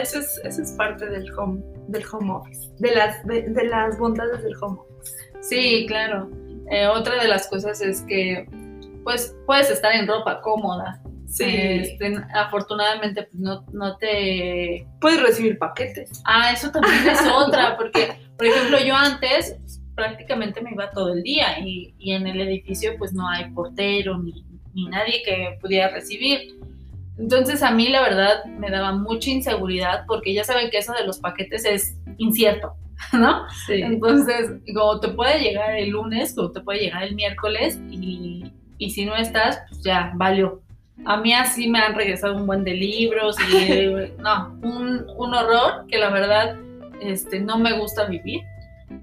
Eso 0.00 0.18
es, 0.20 0.40
eso 0.44 0.62
es 0.62 0.72
parte 0.72 1.06
del 1.10 1.30
home, 1.38 1.62
del 1.88 2.02
home 2.10 2.32
office, 2.32 2.70
de 2.78 2.94
las, 2.94 3.24
de, 3.26 3.42
de 3.42 3.64
las 3.64 3.98
bondades 3.98 4.42
del 4.42 4.54
home 4.60 4.78
office. 4.80 5.12
Sí, 5.42 5.84
claro. 5.86 6.30
Eh, 6.70 6.86
otra 6.86 7.20
de 7.20 7.28
las 7.28 7.48
cosas 7.48 7.80
es 7.80 8.02
que 8.02 8.46
pues 9.04 9.34
puedes 9.46 9.70
estar 9.70 9.92
en 9.92 10.06
ropa 10.06 10.40
cómoda. 10.40 11.02
Este, 11.38 12.16
afortunadamente 12.34 13.22
pues, 13.22 13.40
no, 13.40 13.64
no 13.72 13.96
te... 13.98 14.86
Puedes 15.00 15.22
recibir 15.22 15.58
paquetes. 15.58 16.22
Ah, 16.24 16.52
eso 16.52 16.70
también 16.72 17.08
es 17.08 17.20
otra, 17.34 17.76
porque 17.76 18.12
por 18.36 18.46
ejemplo 18.46 18.78
yo 18.84 18.94
antes 18.96 19.56
prácticamente 19.94 20.60
me 20.60 20.72
iba 20.72 20.90
todo 20.90 21.12
el 21.12 21.22
día 21.22 21.60
y, 21.60 21.94
y 21.98 22.12
en 22.12 22.26
el 22.26 22.40
edificio 22.40 22.96
pues 22.98 23.12
no 23.12 23.28
hay 23.28 23.50
portero 23.50 24.18
ni, 24.18 24.44
ni 24.74 24.86
nadie 24.86 25.22
que 25.24 25.58
pudiera 25.60 25.88
recibir. 25.88 26.58
Entonces 27.18 27.62
a 27.62 27.70
mí 27.70 27.88
la 27.88 28.00
verdad 28.00 28.44
me 28.46 28.70
daba 28.70 28.92
mucha 28.92 29.30
inseguridad 29.30 30.04
porque 30.06 30.32
ya 30.32 30.44
saben 30.44 30.70
que 30.70 30.78
eso 30.78 30.92
de 30.94 31.04
los 31.04 31.18
paquetes 31.18 31.64
es 31.64 31.96
incierto, 32.18 32.74
¿no? 33.12 33.48
Sí. 33.66 33.82
Entonces, 33.82 34.50
como 34.74 35.00
te 35.00 35.08
puede 35.08 35.40
llegar 35.40 35.76
el 35.76 35.90
lunes 35.90 36.36
o 36.38 36.50
te 36.50 36.60
puede 36.60 36.80
llegar 36.80 37.04
el 37.04 37.14
miércoles 37.14 37.80
y, 37.90 38.52
y 38.78 38.90
si 38.90 39.04
no 39.04 39.16
estás, 39.16 39.62
pues 39.68 39.82
ya, 39.82 40.12
valió. 40.14 40.60
A 41.06 41.16
mí 41.16 41.32
así 41.32 41.68
me 41.68 41.78
han 41.78 41.94
regresado 41.94 42.36
un 42.36 42.46
buen 42.46 42.62
de 42.64 42.74
libros 42.74 43.36
y 43.50 43.56
eh, 43.72 44.14
no, 44.18 44.58
un, 44.62 45.06
un 45.16 45.34
horror 45.34 45.86
que 45.88 45.98
la 45.98 46.10
verdad 46.10 46.58
este, 47.00 47.40
no 47.40 47.58
me 47.58 47.78
gusta 47.78 48.06
vivir. 48.06 48.42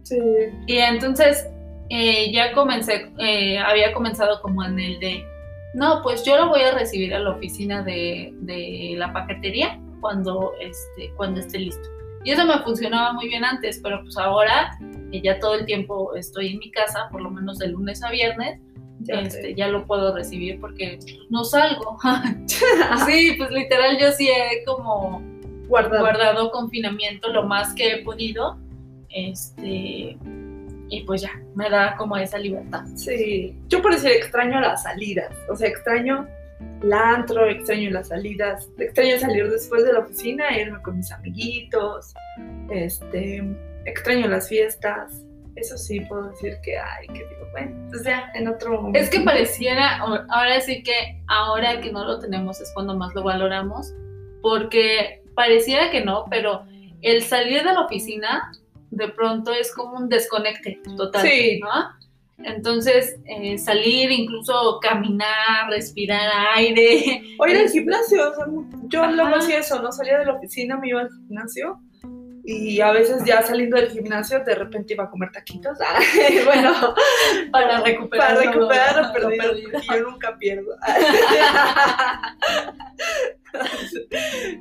Sí. 0.04 0.20
Y 0.68 0.77
entonces 0.77 1.48
eh, 1.89 2.32
ya 2.32 2.54
comencé, 2.54 3.12
eh, 3.18 3.58
había 3.58 3.94
comenzado 3.94 4.42
como 4.42 4.63
en 4.63 4.80
el 4.80 5.00
de, 5.00 5.24
no, 5.74 6.01
pues 6.04 6.24
yo 6.24 6.38
lo 6.38 6.50
voy 6.50 6.62
a 6.62 6.74
recibir 6.74 7.13
a 7.13 7.20
la 7.20 7.32
oficina 7.32 7.82
de, 7.84 8.32
de 8.42 8.94
la 8.98 9.12
paquetería 9.12 9.80
cuando, 10.01 10.54
este, 10.60 11.12
cuando 11.16 11.39
esté 11.39 11.60
listo. 11.60 11.97
Y 12.27 12.31
eso 12.31 12.46
me 12.46 12.60
funcionaba 12.60 13.13
muy 13.13 13.29
bien 13.29 13.46
antes, 13.46 13.79
pero 13.81 14.01
pues 14.03 14.17
ahora 14.17 14.77
que 15.13 15.22
ya 15.22 15.39
todo 15.39 15.55
el 15.55 15.65
tiempo 15.65 16.13
estoy 16.13 16.50
en 16.50 16.60
mi 16.60 16.69
casa, 16.72 17.07
por 17.10 17.22
lo 17.22 17.31
menos 17.31 17.57
de 17.57 17.69
lunes 17.69 18.03
a 18.03 18.12
viernes, 18.12 18.60
Ya 19.00 19.22
este, 19.22 19.55
ya 19.55 19.69
lo 19.69 19.86
puedo 19.86 20.13
recibir 20.13 20.60
porque 20.60 21.00
no 21.29 21.46
salgo. 21.46 21.98
sí, 23.05 23.34
pues 23.38 23.50
literal 23.51 23.98
yo 23.98 24.12
sí 24.12 24.27
he 24.27 24.65
como 24.65 25.22
Guardado. 25.69 26.01
guardado 26.01 26.51
confinamiento 26.51 27.29
lo 27.29 27.43
más 27.43 27.74
que 27.75 27.93
he 27.93 28.03
podido. 28.03 28.57
Este, 29.07 30.17
y 30.89 31.03
pues 31.05 31.22
ya, 31.22 31.31
me 31.55 31.69
da 31.69 31.96
como 31.96 32.17
esa 32.17 32.39
libertad. 32.39 32.84
Sí. 32.96 33.55
Yo 33.69 33.81
por 33.81 33.93
decir 33.93 34.12
extraño 34.12 34.60
las 34.60 34.84
salidas. 34.84 35.34
O 35.50 35.55
sea, 35.55 35.69
extraño 35.69 36.27
antro, 36.91 37.48
extraño 37.48 37.89
las 37.91 38.10
salidas. 38.10 38.69
Extraño 38.77 39.19
salir 39.19 39.50
después 39.50 39.84
de 39.84 39.93
la 39.93 40.00
oficina, 40.00 40.57
irme 40.57 40.81
con 40.81 40.98
mis 40.98 41.12
amiguitos. 41.12 42.13
Este, 42.69 43.43
extraño 43.86 44.27
las 44.27 44.50
fiestas. 44.50 45.24
Eso 45.55 45.77
sí 45.77 46.01
puedo 46.01 46.29
decir 46.29 46.57
que, 46.62 46.77
ay, 46.77 47.07
que 47.07 47.25
digo, 47.27 47.48
bueno, 47.51 47.75
pues 47.89 48.03
ya, 48.03 48.29
en 48.36 48.48
otro 48.48 48.74
momento. 48.74 49.00
Es 49.00 49.10
que 49.10 49.22
pareciera, 49.22 49.98
ahora 49.98 50.62
sí 50.62 50.84
que 50.84 51.19
ahora 51.27 51.81
que 51.81 51.91
no 51.91 52.05
lo 52.05 52.19
tenemos 52.19 52.62
es 52.62 52.72
cuando 52.75 52.96
más 52.96 53.15
lo 53.15 53.24
valoramos, 53.24 53.91
porque 54.43 55.24
pareciera 55.34 55.89
que 55.89 56.05
no, 56.05 56.25
pero 56.29 56.63
el 57.01 57.24
salir 57.24 57.63
de 57.63 57.74
la 57.74 57.81
oficina 57.81 58.51
de 58.91 59.10
pronto 59.10 59.51
es 59.51 59.74
como 59.74 59.98
un 59.98 60.10
desconecte 60.10 60.79
total, 60.96 61.27
Sí. 61.27 61.60
¿no? 61.60 61.69
Entonces, 62.39 63.20
eh, 63.25 63.58
salir, 63.58 64.12
incluso 64.12 64.79
caminar, 64.82 65.70
respirar 65.70 66.29
aire. 66.56 67.24
O 67.39 67.48
ir 67.48 67.58
al 67.58 67.70
gimnasio, 67.70 68.32
o 68.32 68.36
sea, 68.36 68.46
yo 68.89 69.03
Ajá. 69.03 69.12
luego 69.12 69.36
hacía 69.36 69.60
eso, 69.60 69.82
¿no? 69.82 69.91
Salía 69.91 70.20
de 70.20 70.25
la 70.25 70.34
oficina, 70.34 70.77
me 70.77 70.89
iba 70.89 71.01
al 71.01 71.10
gimnasio 71.10 71.79
y 72.50 72.80
a 72.80 72.92
veces 72.92 73.24
ya 73.25 73.42
saliendo 73.42 73.75
del 73.75 73.89
gimnasio 73.89 74.42
de 74.44 74.56
repente 74.56 74.94
iba 74.94 75.04
a 75.04 75.10
comer 75.10 75.32
taquitos. 75.32 75.77
Ah, 75.88 76.00
bueno, 76.46 76.96
Para 77.51 77.82
recuperar, 77.82 78.36
para 78.38 78.51
recuperar 78.51 78.96
lo- 79.08 79.13
perdido, 79.13 79.30
lo 79.30 79.50
perdido. 79.50 79.72
porque 79.72 79.88
yo 79.88 80.00
nunca 80.10 80.38
pierdo. 80.38 80.75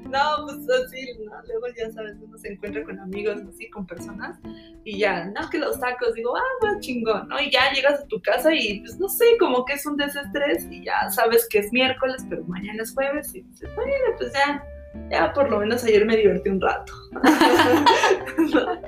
no, 0.09 0.47
pues 0.47 0.59
así, 0.85 1.13
¿no? 1.25 1.33
luego 1.47 1.67
ya 1.77 1.91
sabes, 1.93 2.17
uno 2.23 2.39
se 2.39 2.53
encuentra 2.53 2.83
con 2.85 2.99
amigos, 2.99 3.39
así, 3.49 3.69
con 3.71 3.87
personas, 3.87 4.39
y 4.85 4.99
ya, 4.99 5.25
no, 5.27 5.49
que 5.51 5.59
los 5.59 5.79
tacos, 5.81 6.15
digo, 6.15 6.37
ah, 6.37 6.43
pues 6.61 6.81
chingón, 6.81 7.29
¿no? 7.29 7.41
Y 7.41 7.51
ya 7.51 7.73
llegas 7.73 8.01
a 8.01 8.07
tu 8.07 8.21
casa 8.23 8.55
y, 8.55 8.81
pues 8.81 8.99
no 8.99 9.09
sé, 9.09 9.25
como 9.39 9.65
que 9.65 9.75
es 9.75 9.87
un 9.87 9.97
desestrés, 9.97 10.67
y 10.71 10.85
ya 10.85 11.11
sabes 11.11 11.47
que 11.49 11.59
es 11.59 11.73
miércoles, 11.73 12.25
pero 12.29 12.45
mañana 12.45 12.83
es 12.83 12.93
jueves, 12.95 13.35
y 13.35 13.43
dices, 13.43 13.69
bueno, 13.75 13.93
pues 14.19 14.33
ya, 14.33 14.65
ya 15.11 15.33
por 15.33 15.51
lo 15.51 15.61
menos 15.61 15.83
ayer 15.85 16.05
me 16.05 16.17
divertí 16.17 16.51
un 16.51 16.61
rato. 16.61 16.93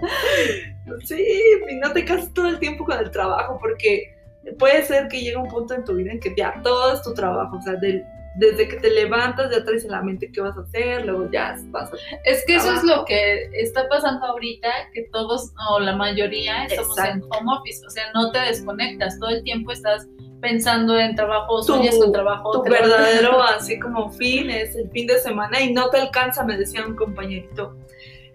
sí, 1.04 1.24
y 1.70 1.74
no 1.76 1.92
te 1.92 2.04
casas 2.04 2.32
todo 2.34 2.48
el 2.48 2.58
tiempo 2.58 2.84
con 2.84 2.98
el 2.98 3.10
trabajo, 3.10 3.58
porque 3.60 4.14
puede 4.58 4.82
ser 4.84 5.08
que 5.08 5.20
llegue 5.20 5.36
un 5.36 5.48
punto 5.48 5.74
en 5.74 5.84
tu 5.84 5.94
vida 5.94 6.12
en 6.12 6.20
que 6.20 6.34
ya 6.36 6.54
todo 6.62 6.94
es 6.94 7.02
tu 7.02 7.14
trabajo, 7.14 7.56
o 7.56 7.62
sea, 7.62 7.74
del- 7.74 8.04
desde 8.36 8.68
que 8.68 8.76
te 8.76 8.90
levantas 8.90 9.50
ya 9.50 9.64
traes 9.64 9.84
en 9.84 9.90
la 9.90 10.00
mente 10.02 10.30
qué 10.32 10.40
vas 10.40 10.56
a 10.56 10.60
hacer, 10.60 11.04
luego 11.04 11.28
ya 11.32 11.56
vas 11.70 11.92
a... 11.92 11.96
Es 12.24 12.44
que 12.46 12.54
eso 12.54 12.72
es 12.72 12.84
lo 12.84 13.04
que 13.04 13.50
está 13.54 13.88
pasando 13.88 14.24
ahorita, 14.26 14.68
que 14.94 15.08
todos 15.12 15.52
o 15.70 15.80
la 15.80 15.96
mayoría 15.96 16.64
estamos 16.66 16.96
Exacto. 16.96 17.26
en 17.26 17.32
home 17.42 17.58
office, 17.58 17.84
o 17.84 17.90
sea, 17.90 18.04
no 18.14 18.30
te 18.30 18.38
desconectas, 18.38 19.18
todo 19.18 19.30
el 19.30 19.42
tiempo 19.42 19.72
estás 19.72 20.06
pensando 20.40 20.98
en 20.98 21.14
trabajo, 21.14 21.62
sueñas 21.62 21.96
con 21.96 22.12
trabajo. 22.12 22.62
Tu 22.62 22.70
verdadero 22.70 23.42
así 23.56 23.78
como 23.78 24.10
fin 24.12 24.50
es 24.50 24.74
el 24.76 24.90
fin 24.90 25.06
de 25.06 25.18
semana 25.18 25.60
y 25.60 25.72
no 25.72 25.90
te 25.90 25.98
alcanza, 25.98 26.44
me 26.44 26.56
decía 26.56 26.86
un 26.86 26.96
compañerito. 26.96 27.76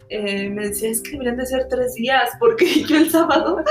Eh, 0.10 0.50
me 0.50 0.68
decía, 0.68 0.90
es 0.90 1.02
que 1.02 1.12
deberían 1.12 1.38
de 1.38 1.46
ser 1.46 1.68
tres 1.70 1.96
días, 1.96 2.30
porque 2.40 2.84
yo 2.88 2.98
el 2.98 3.10
sábado 3.10 3.64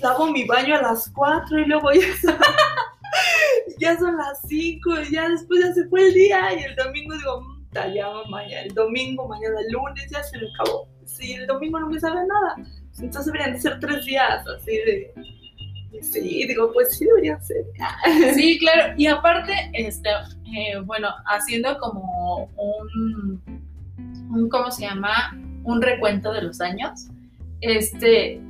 lavo 0.00 0.26
mi 0.26 0.44
baño 0.44 0.76
a 0.76 0.82
las 0.82 1.10
cuatro 1.10 1.58
y 1.58 1.66
luego 1.66 1.92
ya, 1.92 2.08
ya 3.78 3.98
son 3.98 4.16
las 4.16 4.40
cinco 4.48 5.00
y 5.00 5.12
ya 5.12 5.28
después 5.28 5.60
ya 5.60 5.72
se 5.72 5.86
fue 5.88 6.08
el 6.08 6.14
día 6.14 6.52
y 6.58 6.64
el 6.64 6.74
domingo 6.74 7.14
digo, 7.14 7.40
"Mm, 7.42 7.94
ya 7.94 8.08
mañana, 8.28 8.62
el 8.62 8.74
domingo, 8.74 9.28
mañana 9.28 9.60
el 9.60 9.72
lunes 9.72 10.10
ya 10.10 10.22
se 10.22 10.38
me 10.38 10.46
acabó. 10.52 10.88
Sí, 11.04 11.34
el 11.34 11.46
domingo 11.46 11.78
no 11.78 11.88
me 11.88 12.00
sabe 12.00 12.20
nada. 12.26 12.56
Entonces 12.98 13.26
deberían 13.26 13.52
de 13.54 13.60
ser 13.60 13.78
tres 13.80 14.04
días, 14.04 14.46
así 14.46 14.76
de... 14.76 15.14
Sí, 16.00 16.46
digo, 16.46 16.72
pues 16.72 16.96
sí 16.96 17.04
deberían 17.04 17.42
ser. 17.42 17.64
Sí, 18.34 18.58
claro. 18.58 18.94
Y 18.96 19.06
aparte, 19.06 19.52
este, 19.72 20.08
eh, 20.46 20.78
bueno, 20.84 21.08
haciendo 21.26 21.78
como 21.78 22.48
un, 22.56 23.42
un, 24.30 24.48
¿cómo 24.48 24.70
se 24.70 24.82
llama? 24.82 25.36
Un 25.64 25.82
recuento 25.82 26.32
de 26.32 26.42
los 26.42 26.60
años. 26.60 27.08
Este, 27.60 28.40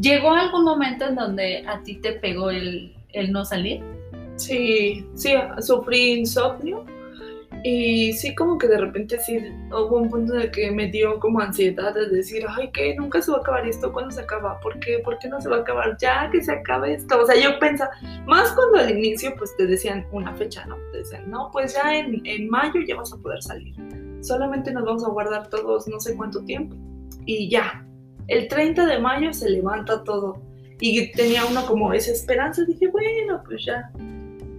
¿llegó 0.00 0.32
algún 0.32 0.64
momento 0.64 1.06
en 1.06 1.14
donde 1.16 1.64
a 1.66 1.82
ti 1.82 1.96
te 1.96 2.12
pegó 2.12 2.50
el, 2.50 2.94
el 3.12 3.32
no 3.32 3.44
salir? 3.44 3.82
Sí, 4.36 5.06
sí, 5.14 5.34
sufrí 5.60 6.18
insomnio 6.18 6.84
y 7.68 8.12
sí, 8.12 8.32
como 8.32 8.58
que 8.58 8.68
de 8.68 8.78
repente 8.78 9.18
sí 9.18 9.40
hubo 9.72 9.96
un 9.96 10.08
punto 10.08 10.36
en 10.36 10.42
el 10.42 10.50
que 10.52 10.70
me 10.70 10.86
dio 10.86 11.18
como 11.18 11.40
ansiedad 11.40 11.92
de 11.92 12.06
decir, 12.08 12.46
ay, 12.48 12.70
que 12.70 12.94
nunca 12.94 13.20
se 13.20 13.32
va 13.32 13.38
a 13.38 13.40
acabar 13.40 13.66
esto, 13.66 13.92
¿cuándo 13.92 14.12
se 14.12 14.20
acaba? 14.20 14.60
¿Por 14.60 14.78
qué? 14.78 15.00
¿Por 15.00 15.18
qué 15.18 15.28
no 15.28 15.40
se 15.40 15.48
va 15.48 15.56
a 15.56 15.60
acabar? 15.62 15.96
Ya 16.00 16.30
que 16.30 16.40
se 16.44 16.52
acabe 16.52 16.94
esto. 16.94 17.20
O 17.20 17.26
sea, 17.26 17.34
yo 17.34 17.58
pensaba, 17.58 17.90
más 18.24 18.52
cuando 18.52 18.78
al 18.78 18.96
inicio 18.96 19.34
pues 19.36 19.56
te 19.56 19.66
decían 19.66 20.06
una 20.12 20.32
fecha, 20.36 20.64
¿no? 20.66 20.76
Te 20.92 20.98
decían, 20.98 21.28
no, 21.28 21.50
pues 21.50 21.74
ya 21.74 21.98
en, 21.98 22.24
en 22.24 22.48
mayo 22.48 22.80
ya 22.86 22.94
vas 22.94 23.12
a 23.12 23.16
poder 23.16 23.42
salir. 23.42 23.74
Solamente 24.20 24.70
nos 24.70 24.84
vamos 24.84 25.04
a 25.04 25.08
guardar 25.08 25.48
todos 25.48 25.88
no 25.88 25.98
sé 25.98 26.14
cuánto 26.14 26.44
tiempo. 26.44 26.76
Y 27.24 27.50
ya, 27.50 27.84
el 28.28 28.46
30 28.46 28.86
de 28.86 29.00
mayo 29.00 29.32
se 29.32 29.50
levanta 29.50 30.04
todo. 30.04 30.40
Y 30.78 31.10
tenía 31.10 31.44
uno 31.44 31.66
como 31.66 31.92
esa 31.92 32.12
esperanza, 32.12 32.64
dije, 32.64 32.86
bueno, 32.86 33.42
pues 33.44 33.64
ya, 33.64 33.90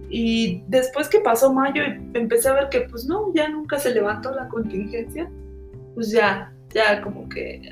y 0.08 0.62
después 0.68 1.08
que 1.08 1.20
pasó 1.20 1.52
mayo, 1.52 1.82
empecé 2.14 2.48
a 2.48 2.54
ver 2.54 2.68
que 2.68 2.82
pues 2.82 3.04
no, 3.06 3.32
ya 3.34 3.48
nunca 3.48 3.78
se 3.78 3.94
levantó 3.94 4.32
la 4.34 4.48
contingencia. 4.48 5.30
Pues 5.94 6.10
ya, 6.10 6.52
ya 6.70 7.02
como 7.02 7.28
que 7.28 7.70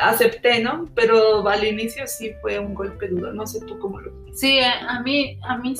acepté, 0.00 0.62
¿no? 0.62 0.88
Pero 0.94 1.46
al 1.46 1.64
inicio 1.64 2.06
sí 2.06 2.32
fue 2.40 2.58
un 2.58 2.74
golpe 2.74 3.08
duro. 3.08 3.32
No 3.32 3.46
sé 3.46 3.64
tú 3.66 3.78
cómo 3.78 4.00
lo 4.00 4.12
Sí, 4.32 4.60
a, 4.60 5.00
mí, 5.02 5.38
a 5.42 5.58
mí, 5.58 5.74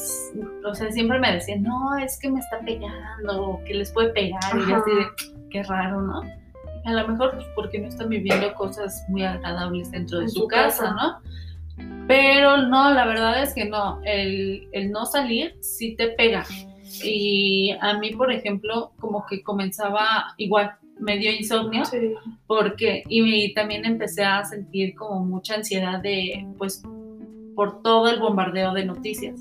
o 0.65 0.75
sea, 0.75 0.93
siempre 0.93 1.19
me 1.19 1.33
decían, 1.33 1.63
no, 1.63 1.97
es 1.97 2.19
que 2.19 2.31
me 2.31 2.39
está 2.39 2.61
pegando, 2.61 3.61
que 3.67 3.75
les 3.75 3.91
puede 3.91 4.11
pegar. 4.11 4.41
Y 4.55 4.73
así 4.73 4.91
de, 4.91 5.07
qué 5.51 5.63
raro, 5.63 6.03
¿no? 6.03 6.23
A 6.85 6.93
lo 6.93 7.09
mejor 7.09 7.33
pues, 7.35 7.47
porque 7.55 7.79
no 7.79 7.89
están 7.89 8.11
viviendo 8.11 8.53
cosas 8.55 9.05
muy 9.09 9.25
agradables 9.25 9.91
dentro 9.91 10.21
de 10.21 10.29
su, 10.29 10.47
casa, 10.49 10.93
¿no? 10.93 11.21
Pero 12.07 12.59
no, 12.59 12.93
la 12.93 13.07
verdad 13.07 13.43
es 13.43 13.55
que 13.55 13.65
no, 13.65 14.01
el, 14.05 14.69
no 14.91 15.07
salir 15.07 15.57
sí 15.61 15.95
te 15.97 16.09
pega. 16.09 16.45
Y 17.03 17.75
a 17.81 17.99
mí, 17.99 18.11
por 18.11 18.31
ejemplo, 18.31 18.93
como 19.01 19.25
que 19.27 19.43
comenzaba 19.43 20.35
igual, 20.37 20.73
medio 21.01 21.33
insomnio, 21.33 21.83
porque, 22.47 23.03
y 23.09 23.55
también 23.55 23.85
empecé 23.85 24.25
a 24.25 24.45
sentir 24.45 24.95
como 24.95 25.25
mucha 25.25 25.55
ansiedad 25.55 26.01
de, 26.01 26.47
pues, 26.59 26.83
por 27.55 27.83
todo 27.83 28.09
el 28.09 28.21
bombardeo 28.21 28.73
de 28.73 28.85
noticias, 28.85 29.41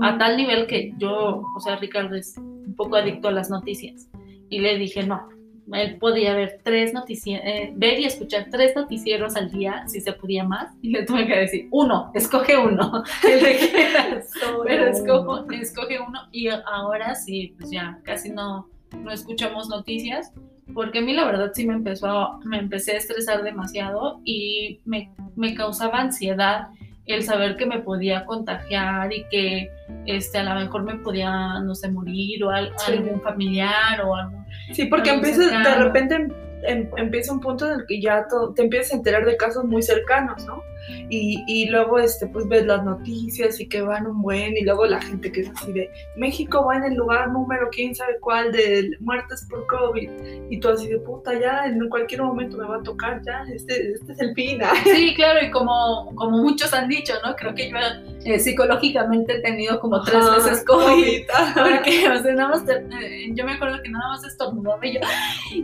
a 0.00 0.16
tal 0.16 0.36
nivel 0.36 0.66
que 0.66 0.94
yo, 0.98 1.42
o 1.54 1.60
sea, 1.60 1.76
Ricardo 1.76 2.16
es 2.16 2.36
un 2.38 2.74
poco 2.76 2.96
adicto 2.96 3.28
a 3.28 3.32
las 3.32 3.50
noticias, 3.50 4.08
y 4.48 4.60
le 4.60 4.78
dije, 4.78 5.02
no, 5.02 5.28
él 5.74 5.96
podía 5.98 6.34
ver 6.34 6.60
tres 6.62 6.92
noticieros, 6.92 7.46
eh, 7.46 7.72
ver 7.74 7.98
y 7.98 8.04
escuchar 8.04 8.46
tres 8.50 8.74
noticieros 8.76 9.36
al 9.36 9.50
día, 9.50 9.84
si 9.86 10.00
se 10.00 10.12
podía 10.12 10.44
más, 10.44 10.72
y 10.82 10.90
le 10.90 11.04
tuve 11.04 11.26
que 11.26 11.36
decir, 11.36 11.68
uno, 11.70 12.10
escoge 12.14 12.56
uno, 12.56 13.04
pero 14.64 14.86
escojo, 14.86 15.50
escoge 15.50 15.98
uno, 16.00 16.20
y 16.30 16.48
ahora 16.48 17.14
sí, 17.14 17.54
pues 17.58 17.70
ya 17.70 17.98
casi 18.04 18.30
no, 18.30 18.68
no 18.98 19.10
escuchamos 19.10 19.68
noticias, 19.68 20.32
porque 20.74 21.00
a 21.00 21.02
mí 21.02 21.12
la 21.12 21.24
verdad 21.24 21.52
sí 21.54 21.66
me 21.66 21.74
empezó, 21.74 22.38
me 22.44 22.58
empecé 22.58 22.92
a 22.92 22.98
estresar 22.98 23.42
demasiado 23.42 24.20
y 24.24 24.80
me, 24.84 25.12
me 25.36 25.54
causaba 25.54 26.00
ansiedad 26.00 26.68
el 27.06 27.24
saber 27.24 27.56
que 27.56 27.66
me 27.66 27.80
podía 27.80 28.24
contagiar 28.24 29.12
y 29.12 29.24
que 29.30 29.70
este, 30.06 30.38
a 30.38 30.44
lo 30.44 30.60
mejor 30.60 30.84
me 30.84 30.96
podía, 30.96 31.60
no 31.60 31.74
sé, 31.74 31.90
morir 31.90 32.44
o 32.44 32.50
algún 32.50 33.20
familiar 33.22 34.00
o 34.02 34.14
algo. 34.14 34.41
Sí, 34.72 34.86
porque 34.86 35.10
empieza, 35.10 35.42
de 35.48 35.74
repente 35.76 36.28
em, 36.62 36.88
empieza 36.96 37.32
un 37.32 37.40
punto 37.40 37.66
en 37.66 37.80
el 37.80 37.86
que 37.86 38.00
ya 38.00 38.26
te 38.54 38.62
empiezas 38.62 38.92
a 38.92 38.96
enterar 38.96 39.24
de 39.24 39.36
casos 39.36 39.64
muy 39.64 39.82
cercanos, 39.82 40.44
¿no? 40.46 40.62
Y, 41.08 41.44
y, 41.46 41.68
luego 41.68 41.98
este, 41.98 42.26
pues 42.26 42.48
ves 42.48 42.66
las 42.66 42.84
noticias 42.84 43.60
y 43.60 43.68
que 43.68 43.82
van 43.82 44.06
un 44.06 44.20
buen, 44.20 44.56
y 44.56 44.62
luego 44.62 44.86
la 44.86 45.00
gente 45.00 45.30
que 45.30 45.42
es 45.42 45.50
así 45.50 45.72
de 45.72 45.90
México 46.16 46.64
va 46.66 46.76
en 46.76 46.84
el 46.84 46.94
lugar 46.94 47.30
número 47.30 47.68
quién 47.70 47.94
sabe 47.94 48.18
cuál 48.20 48.50
de 48.50 48.90
muertes 49.00 49.46
por 49.48 49.66
COVID, 49.66 50.10
y 50.50 50.58
tú 50.58 50.68
así 50.70 50.88
de 50.88 50.98
puta, 50.98 51.38
ya 51.38 51.66
en 51.66 51.88
cualquier 51.88 52.22
momento 52.22 52.56
me 52.56 52.66
va 52.66 52.78
a 52.78 52.82
tocar, 52.82 53.22
ya, 53.24 53.44
este, 53.54 53.92
este 53.92 54.12
es 54.12 54.20
el 54.20 54.34
fin. 54.34 54.60
Sí, 54.84 55.14
claro, 55.14 55.44
y 55.44 55.50
como, 55.50 56.12
como 56.14 56.38
muchos 56.38 56.72
han 56.74 56.88
dicho, 56.88 57.14
¿no? 57.24 57.34
Creo 57.36 57.54
que 57.54 57.70
yo 57.70 57.76
eh, 58.24 58.38
psicológicamente 58.38 59.36
he 59.36 59.40
tenido 59.40 59.78
como 59.80 60.02
tres 60.02 60.24
veces 60.30 60.64
COVID, 60.66 61.22
porque 61.54 62.08
o 62.08 62.22
sea, 62.22 62.34
nada 62.34 62.48
más, 62.48 62.64
eh, 62.68 63.30
yo 63.34 63.44
me 63.44 63.52
acuerdo 63.52 63.82
que 63.82 63.90
nada 63.90 64.08
más 64.08 64.24
estornudaba 64.24 64.84
y 64.86 64.94
yo, 64.94 65.00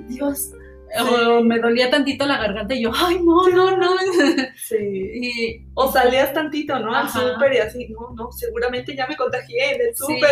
Dios, 0.09 0.53
o 1.01 1.43
me 1.43 1.59
dolía 1.59 1.91
tantito 1.91 2.27
la 2.27 2.39
garganta 2.39 2.75
y 2.75 2.83
yo, 2.83 2.93
ay, 2.95 3.19
no, 3.23 3.49
no, 3.49 3.77
no. 3.77 3.91
Sí. 4.57 5.67
o 5.75 5.91
salías 5.91 6.33
tantito, 6.33 6.79
¿no? 6.79 6.95
Al 6.95 7.09
súper 7.09 7.55
y 7.55 7.59
así, 7.59 7.89
no, 7.89 8.15
no, 8.15 8.33
seguramente 8.33 8.97
ya 8.97 9.07
me 9.07 9.17
contagié 9.17 9.75
en 9.75 9.89
el 9.89 9.97
súper. 9.97 10.31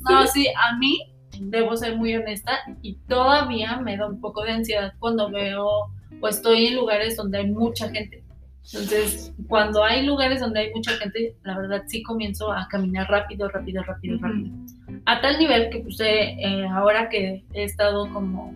No, 0.10 0.26
sí, 0.26 0.48
a 0.48 0.76
mí, 0.76 1.00
debo 1.40 1.76
ser 1.76 1.96
muy 1.96 2.14
honesta, 2.14 2.58
y 2.82 2.96
todavía 3.08 3.76
me 3.78 3.96
da 3.96 4.06
un 4.06 4.20
poco 4.20 4.42
de 4.42 4.52
ansiedad 4.52 4.92
cuando 4.98 5.30
veo 5.30 5.90
o 6.20 6.28
estoy 6.28 6.68
en 6.68 6.76
lugares 6.76 7.16
donde 7.16 7.38
hay 7.38 7.50
mucha 7.50 7.88
gente. 7.90 8.22
Entonces, 8.72 9.34
cuando 9.46 9.84
hay 9.84 10.06
lugares 10.06 10.40
donde 10.40 10.60
hay 10.60 10.72
mucha 10.72 10.92
gente, 10.92 11.36
la 11.42 11.58
verdad 11.58 11.82
sí 11.86 12.02
comienzo 12.02 12.50
a 12.50 12.66
caminar 12.68 13.08
rápido, 13.10 13.48
rápido, 13.48 13.82
rápido, 13.82 14.18
rápido. 14.20 14.50
A 15.04 15.20
tal 15.20 15.38
nivel 15.38 15.68
que 15.68 15.80
pues 15.80 16.00
eh, 16.00 16.66
ahora 16.70 17.10
que 17.10 17.44
he 17.52 17.64
estado 17.64 18.10
como 18.10 18.54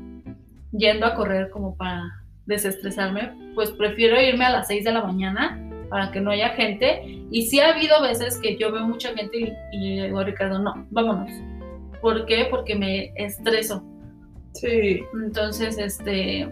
yendo 0.72 1.06
a 1.06 1.14
correr 1.14 1.50
como 1.50 1.76
para 1.76 2.02
desestresarme, 2.46 3.32
pues 3.54 3.70
prefiero 3.70 4.20
irme 4.20 4.46
a 4.46 4.50
las 4.50 4.68
6 4.68 4.84
de 4.84 4.92
la 4.92 5.02
mañana 5.02 5.62
para 5.88 6.10
que 6.10 6.20
no 6.20 6.30
haya 6.30 6.50
gente. 6.50 7.02
Y 7.30 7.42
sí 7.42 7.60
ha 7.60 7.74
habido 7.74 8.00
veces 8.02 8.38
que 8.38 8.56
yo 8.56 8.72
veo 8.72 8.86
mucha 8.86 9.14
gente 9.14 9.54
y, 9.72 9.96
le 9.96 10.06
digo, 10.06 10.22
Ricardo, 10.22 10.58
no, 10.58 10.86
vámonos. 10.90 11.30
¿Por 12.00 12.26
qué? 12.26 12.46
Porque 12.50 12.74
me 12.74 13.12
estreso. 13.16 13.84
Sí. 14.54 15.02
Entonces, 15.14 15.78
este... 15.78 16.48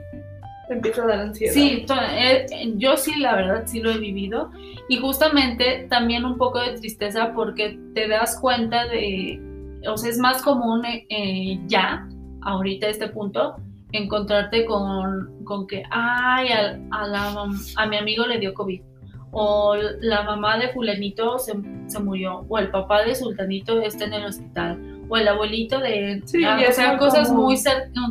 Te 0.68 0.74
empieza 0.74 1.04
a 1.04 1.06
dar 1.06 1.18
ansiedad. 1.20 1.54
Sí, 1.54 1.86
eh, 2.18 2.46
yo 2.76 2.96
sí, 2.96 3.20
la 3.20 3.36
verdad, 3.36 3.62
sí 3.66 3.80
lo 3.80 3.92
he 3.92 3.98
vivido. 3.98 4.50
Y 4.88 4.96
justamente 4.98 5.86
también 5.88 6.24
un 6.24 6.36
poco 6.36 6.60
de 6.60 6.72
tristeza 6.72 7.32
porque 7.34 7.78
te 7.94 8.08
das 8.08 8.38
cuenta 8.40 8.86
de, 8.88 9.40
o 9.88 9.96
sea, 9.96 10.10
es 10.10 10.18
más 10.18 10.42
común 10.42 10.82
eh, 10.84 11.60
ya, 11.68 12.08
ahorita 12.42 12.88
a 12.88 12.90
este 12.90 13.08
punto, 13.08 13.56
encontrarte 13.96 14.64
con, 14.64 15.44
con 15.44 15.66
que, 15.66 15.82
ay, 15.90 16.48
a, 16.48 16.78
a, 16.90 17.06
la, 17.06 17.46
a 17.76 17.86
mi 17.86 17.96
amigo 17.96 18.26
le 18.26 18.38
dio 18.38 18.54
COVID, 18.54 18.80
o 19.32 19.76
la 20.00 20.22
mamá 20.22 20.58
de 20.58 20.68
fulanito 20.70 21.38
se, 21.38 21.54
se, 21.86 21.98
murió, 22.00 22.46
o 22.48 22.58
el 22.58 22.70
papá 22.70 23.02
de 23.02 23.14
sultanito 23.14 23.80
está 23.80 24.04
en 24.04 24.14
el 24.14 24.24
hospital, 24.24 24.78
o 25.08 25.16
el 25.16 25.28
abuelito 25.28 25.78
de... 25.78 26.22
Sí, 26.24 26.44
ah, 26.44 26.58
o 26.68 26.72
sea, 26.72 26.98
cosas 26.98 27.30
muy 27.30 27.56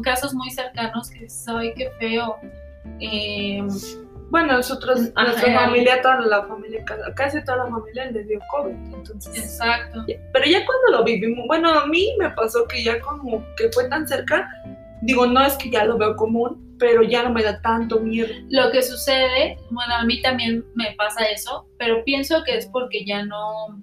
casos 0.04 0.34
muy 0.34 0.50
cercanos 0.52 1.10
que 1.10 1.30
soy 1.30 1.74
qué 1.74 1.90
feo. 2.00 2.38
Eh, 3.00 3.62
bueno, 4.30 4.54
nosotros, 4.54 5.12
a 5.16 5.24
nuestra 5.24 5.60
familia, 5.62 6.02
toda 6.02 6.20
la 6.22 6.44
familia, 6.44 6.84
casi 7.16 7.44
toda 7.44 7.58
la 7.58 7.68
familia 7.68 8.12
le 8.12 8.24
dio 8.24 8.40
COVID, 8.52 8.76
entonces. 8.94 9.38
Exacto. 9.38 10.04
Pero 10.08 10.46
ya 10.46 10.66
cuando 10.66 10.98
lo 10.98 11.04
vivimos, 11.04 11.46
bueno, 11.48 11.70
a 11.70 11.86
mí 11.86 12.10
me 12.20 12.30
pasó 12.32 12.68
que 12.68 12.84
ya 12.84 13.00
como 13.02 13.44
que 13.56 13.70
fue 13.72 13.88
tan 13.88 14.08
cerca, 14.08 14.50
Digo, 15.02 15.26
no 15.28 15.44
es 15.46 15.56
que 15.58 15.70
ya 15.70 15.86
lo 15.86 15.98
veo 15.98 16.16
común, 16.16 16.76
pero 16.80 17.04
ya 17.04 17.24
no 17.24 17.32
me 17.32 17.44
da 17.44 17.62
tanto 17.62 18.00
miedo. 18.00 18.30
Lo 18.50 18.72
que 18.72 18.82
sucede, 18.82 19.58
bueno, 19.72 19.96
a 19.96 20.04
mí 20.06 20.22
también 20.22 20.66
me 20.76 20.94
pasa 20.98 21.26
eso, 21.26 21.68
pero 21.78 22.04
pienso 22.04 22.44
que 22.44 22.58
es 22.58 22.66
porque 22.68 23.06
ya 23.06 23.24
no, 23.26 23.82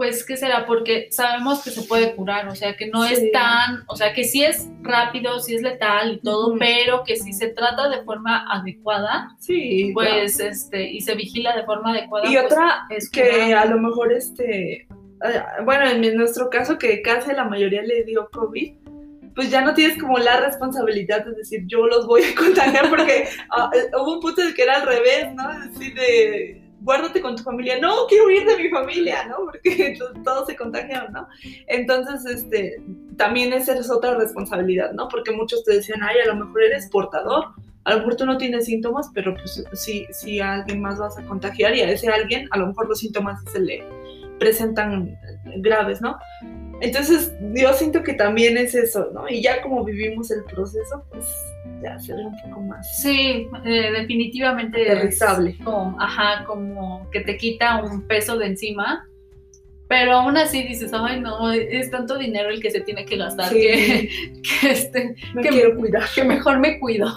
pues, 0.00 0.24
¿qué 0.24 0.38
será? 0.38 0.64
Porque 0.64 1.08
sabemos 1.10 1.62
que 1.62 1.70
se 1.70 1.82
puede 1.82 2.14
curar, 2.14 2.48
o 2.48 2.54
sea, 2.54 2.74
que 2.74 2.86
no 2.86 3.04
es 3.04 3.30
tan, 3.32 3.84
o 3.86 3.96
sea, 3.96 4.14
que 4.14 4.24
sí 4.24 4.42
es 4.42 4.66
rápido, 4.80 5.40
sí 5.40 5.56
es 5.56 5.62
letal 5.62 6.14
y 6.14 6.20
todo, 6.20 6.56
pero 6.58 7.04
que 7.04 7.16
si 7.16 7.32
se 7.32 7.48
trata 7.48 7.88
de 7.90 8.02
forma 8.04 8.46
adecuada, 8.50 9.36
sí, 9.38 9.90
pues, 9.92 10.40
este, 10.40 10.90
y 10.90 11.02
se 11.02 11.14
vigila 11.14 11.54
de 11.54 11.64
forma 11.64 11.90
adecuada. 11.90 12.26
Y 12.26 12.32
pues, 12.32 12.46
otra 12.46 12.86
es 12.88 13.10
que 13.10 13.52
a 13.52 13.66
lo 13.66 13.78
mejor, 13.78 14.12
este, 14.12 14.88
eh, 15.22 15.42
bueno, 15.64 15.86
en 15.86 16.16
nuestro 16.16 16.48
caso 16.48 16.78
que 16.78 17.02
casi 17.02 17.34
la 17.34 17.44
mayoría 17.44 17.82
le 17.82 18.04
dio 18.04 18.30
COVID, 18.30 18.72
pues 19.34 19.50
ya 19.50 19.62
no 19.62 19.74
tienes 19.74 19.98
como 19.98 20.18
la 20.18 20.40
responsabilidad 20.40 21.24
de 21.24 21.32
decir 21.32 21.62
yo 21.66 21.86
los 21.86 22.06
voy 22.06 22.22
a 22.24 22.34
contagiar 22.34 22.90
porque 22.90 23.28
ah, 23.50 23.70
eh, 23.74 23.90
hubo 24.00 24.14
un 24.14 24.20
punto 24.20 24.42
de 24.42 24.54
que 24.54 24.62
era 24.62 24.76
al 24.76 24.86
revés, 24.86 25.34
¿no? 25.34 25.68
Decir 25.68 25.94
de 25.94 26.62
guárdate 26.80 27.20
con 27.20 27.36
tu 27.36 27.42
familia, 27.42 27.78
no, 27.78 28.06
quiero 28.08 28.26
huir 28.26 28.46
de 28.46 28.56
mi 28.56 28.68
familia, 28.68 29.26
¿no? 29.26 29.36
Porque 29.44 29.98
todos 30.24 30.46
se 30.46 30.56
contagiaron, 30.56 31.12
¿no? 31.12 31.28
Entonces, 31.66 32.24
este, 32.24 32.82
también 33.16 33.52
esa 33.52 33.74
es 33.74 33.90
otra 33.90 34.16
responsabilidad, 34.16 34.92
¿no? 34.92 35.08
Porque 35.08 35.32
muchos 35.32 35.64
te 35.64 35.74
decían, 35.74 36.02
ay, 36.02 36.16
a 36.24 36.28
lo 36.28 36.36
mejor 36.36 36.62
eres 36.62 36.88
portador, 36.88 37.48
a 37.84 37.92
lo 37.92 37.98
mejor 37.98 38.16
tú 38.16 38.26
no 38.26 38.38
tienes 38.38 38.66
síntomas, 38.66 39.10
pero 39.14 39.34
pues 39.34 39.64
si, 39.74 40.06
si 40.10 40.40
a 40.40 40.54
alguien 40.54 40.80
más 40.80 40.98
vas 40.98 41.18
a 41.18 41.22
contagiar 41.24 41.74
y 41.74 41.80
a 41.80 41.90
ese 41.90 42.08
alguien, 42.08 42.48
a 42.50 42.58
lo 42.58 42.68
mejor 42.68 42.88
los 42.88 42.98
síntomas 42.98 43.40
se 43.52 43.60
le 43.60 43.84
presentan 44.38 45.18
graves, 45.58 46.00
¿no? 46.00 46.18
Entonces, 46.80 47.32
yo 47.54 47.72
siento 47.74 48.02
que 48.02 48.14
también 48.14 48.56
es 48.56 48.74
eso, 48.74 49.10
¿no? 49.12 49.28
Y 49.28 49.42
ya 49.42 49.60
como 49.62 49.84
vivimos 49.84 50.30
el 50.30 50.44
proceso, 50.44 51.04
pues 51.10 51.26
ya 51.82 51.98
se 51.98 52.14
ve 52.14 52.24
un 52.24 52.40
poco 52.42 52.60
más. 52.62 52.96
Sí, 53.00 53.48
eh, 53.64 53.92
definitivamente. 53.92 54.82
Aterrizable. 54.90 55.56
Como, 55.62 56.00
ajá, 56.00 56.44
como 56.46 57.08
que 57.10 57.20
te 57.20 57.36
quita 57.36 57.82
un 57.82 58.06
peso 58.06 58.38
de 58.38 58.46
encima. 58.46 59.06
Pero 59.88 60.12
aún 60.12 60.36
así 60.36 60.62
dices, 60.62 60.92
ay, 60.94 61.20
no, 61.20 61.50
es 61.50 61.90
tanto 61.90 62.16
dinero 62.16 62.48
el 62.50 62.62
que 62.62 62.70
se 62.70 62.80
tiene 62.80 63.04
que 63.04 63.16
gastar 63.16 63.48
Sí. 63.48 63.56
que, 63.58 64.08
que, 64.60 64.70
este, 64.70 65.16
Me 65.34 65.42
que, 65.42 65.48
quiero 65.48 65.76
cuidar. 65.76 66.04
que 66.14 66.22
mejor 66.22 66.60
me 66.60 66.78
cuido. 66.78 67.08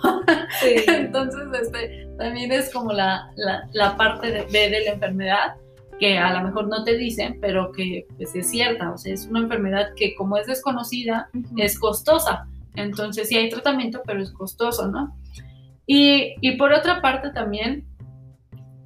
Sí. 0.60 0.76
Entonces, 0.88 1.44
este, 1.62 2.08
también 2.18 2.52
es 2.52 2.72
como 2.74 2.92
la, 2.92 3.32
la, 3.36 3.70
la 3.74 3.96
parte 3.96 4.32
de, 4.32 4.42
B 4.52 4.70
de 4.72 4.86
la 4.86 4.92
enfermedad 4.94 5.56
que 6.00 6.18
a 6.18 6.34
lo 6.34 6.44
mejor 6.44 6.68
no 6.68 6.84
te 6.84 6.98
dicen, 6.98 7.38
pero 7.42 7.72
que 7.72 8.06
pues, 8.18 8.36
es 8.36 8.50
cierta. 8.50 8.92
O 8.92 8.98
sea, 8.98 9.14
es 9.14 9.28
una 9.28 9.42
enfermedad 9.42 9.90
que 9.96 10.16
como 10.16 10.38
es 10.38 10.48
desconocida, 10.48 11.30
es 11.58 11.80
costosa. 11.80 12.48
Entonces 12.76 13.28
sí 13.30 13.38
hay 13.38 13.50
tratamiento, 13.50 14.02
pero 14.06 14.22
es 14.22 14.32
costoso, 14.32 14.88
¿no? 14.88 15.16
Y, 15.86 16.36
y 16.42 16.58
por 16.58 16.74
otra 16.74 17.02
parte 17.02 17.30
también, 17.32 17.86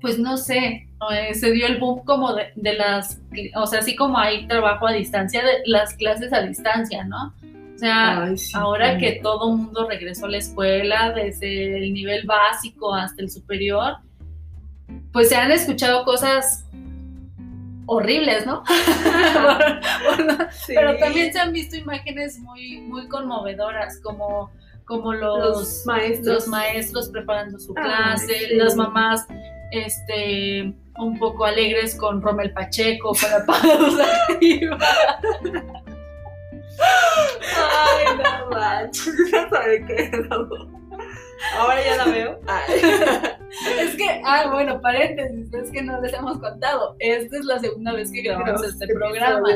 pues 0.02 0.20
no 0.20 0.38
sé, 0.38 0.88
eh, 1.12 1.34
se 1.34 1.52
dio 1.52 1.68
el 1.68 1.80
boom 1.80 2.04
como 2.06 2.34
de, 2.34 2.48
de 2.56 2.74
las, 2.74 3.22
o 3.56 3.68
sea, 3.68 3.80
así 3.80 3.96
como 3.96 4.18
hay 4.18 4.48
trabajo 4.48 4.88
a 4.88 4.94
distancia, 4.94 5.44
de 5.44 5.62
las 5.66 5.94
clases 5.94 6.34
a 6.34 6.42
distancia, 6.42 7.04
¿no? 7.04 7.34
O 7.76 7.80
sea, 7.80 8.24
Ay, 8.24 8.38
sí. 8.38 8.52
ahora 8.56 8.98
que 8.98 9.20
todo 9.22 9.56
mundo 9.56 9.88
regresó 9.88 10.26
a 10.26 10.30
la 10.30 10.38
escuela, 10.38 11.12
desde 11.12 11.78
el 11.78 11.94
nivel 11.94 12.26
básico 12.26 12.94
hasta 12.94 13.22
el 13.22 13.30
superior, 13.30 13.98
pues 15.14 15.30
se 15.30 15.36
han 15.36 15.52
escuchado 15.52 16.04
cosas 16.04 16.66
horribles, 17.88 18.46
¿no? 18.46 18.64
Sí. 20.66 20.74
Pero 20.76 20.98
también 20.98 21.34
se 21.34 21.40
han 21.40 21.52
visto 21.52 21.76
imágenes 21.76 22.40
muy, 22.40 22.80
muy 22.82 23.08
conmovedoras, 23.08 24.00
como, 24.02 24.52
como 24.86 25.14
los, 25.14 25.40
los 25.40 25.86
maestros. 25.86 26.28
los 26.36 26.48
maestros 26.48 27.10
preparando 27.10 27.58
su 27.60 27.74
Ay, 27.78 27.84
clase, 27.84 28.40
sí. 28.50 28.56
las 28.56 28.76
mamás 28.76 29.26
este, 29.72 30.74
un 30.98 31.18
poco 31.20 31.46
alegres 31.46 31.96
con 31.96 32.22
Rommel 32.22 32.54
Pacheco, 32.54 33.14
la 33.24 33.46
pausa 33.46 34.06
activa. 34.30 34.78
Ay, 36.80 38.06
no 38.18 38.50
manches. 38.52 39.14
Sabe 39.50 39.86
qué. 39.86 40.12
Ahora 41.58 41.84
ya 41.84 41.96
la 41.98 42.06
veo. 42.06 42.40
Ay. 42.48 42.82
Es 43.80 43.96
que, 43.96 44.22
ah, 44.24 44.50
bueno, 44.52 44.80
paréntesis, 44.82 45.54
es 45.54 45.72
que 45.72 45.82
no 45.82 46.00
les 46.02 46.14
hemos 46.14 46.38
contado. 46.40 46.96
Esta 47.00 47.38
es 47.38 47.46
la 47.46 47.60
segunda 47.60 47.94
vez 47.94 48.12
que 48.12 48.22
grabamos 48.22 48.64
este 48.64 48.88
programa. 48.88 49.50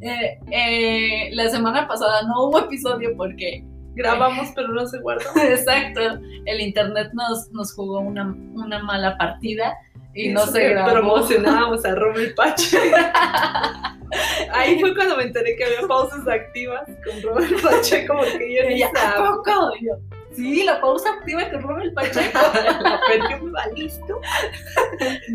Eh, 0.00 0.38
eh, 0.50 1.30
la 1.32 1.48
semana 1.48 1.86
pasada 1.86 2.22
no 2.22 2.44
hubo 2.44 2.58
episodio 2.60 3.16
porque 3.16 3.64
Grabamos, 3.94 4.48
pero 4.54 4.68
no 4.68 4.86
se 4.86 4.98
guardó. 5.00 5.24
Exacto, 5.36 6.00
el 6.46 6.60
internet 6.60 7.10
nos, 7.12 7.50
nos 7.52 7.74
jugó 7.74 8.00
una, 8.00 8.34
una 8.54 8.82
mala 8.82 9.16
partida 9.18 9.74
y 10.14 10.28
no 10.28 10.46
se 10.46 10.70
grabó. 10.70 10.92
Promocionábamos 10.92 11.84
a 11.84 11.94
Rommel 11.94 12.34
Pache. 12.34 12.78
Ahí 14.52 14.78
fue 14.78 14.94
cuando 14.94 15.16
me 15.16 15.24
enteré 15.24 15.56
que 15.56 15.64
había 15.64 15.86
pausas 15.86 16.26
activas 16.28 16.82
con 17.04 17.22
Rommel 17.22 17.54
Pacheco, 17.62 18.14
porque 18.16 18.54
yo 18.54 18.68
ni 18.68 18.74
ella, 18.74 18.90
¿a 18.94 18.98
sabía. 18.98 19.30
poco? 19.30 19.72
Yo, 19.80 19.94
sí, 20.34 20.64
la 20.64 20.80
pausa 20.80 21.10
activa 21.10 21.48
que 21.48 21.58
roba 21.58 21.82
el 21.82 21.92
Pacheco. 21.92 22.38
La 22.82 23.00
perdió 23.06 23.42
me 23.42 23.52
va 23.52 23.66
listo. 23.74 24.20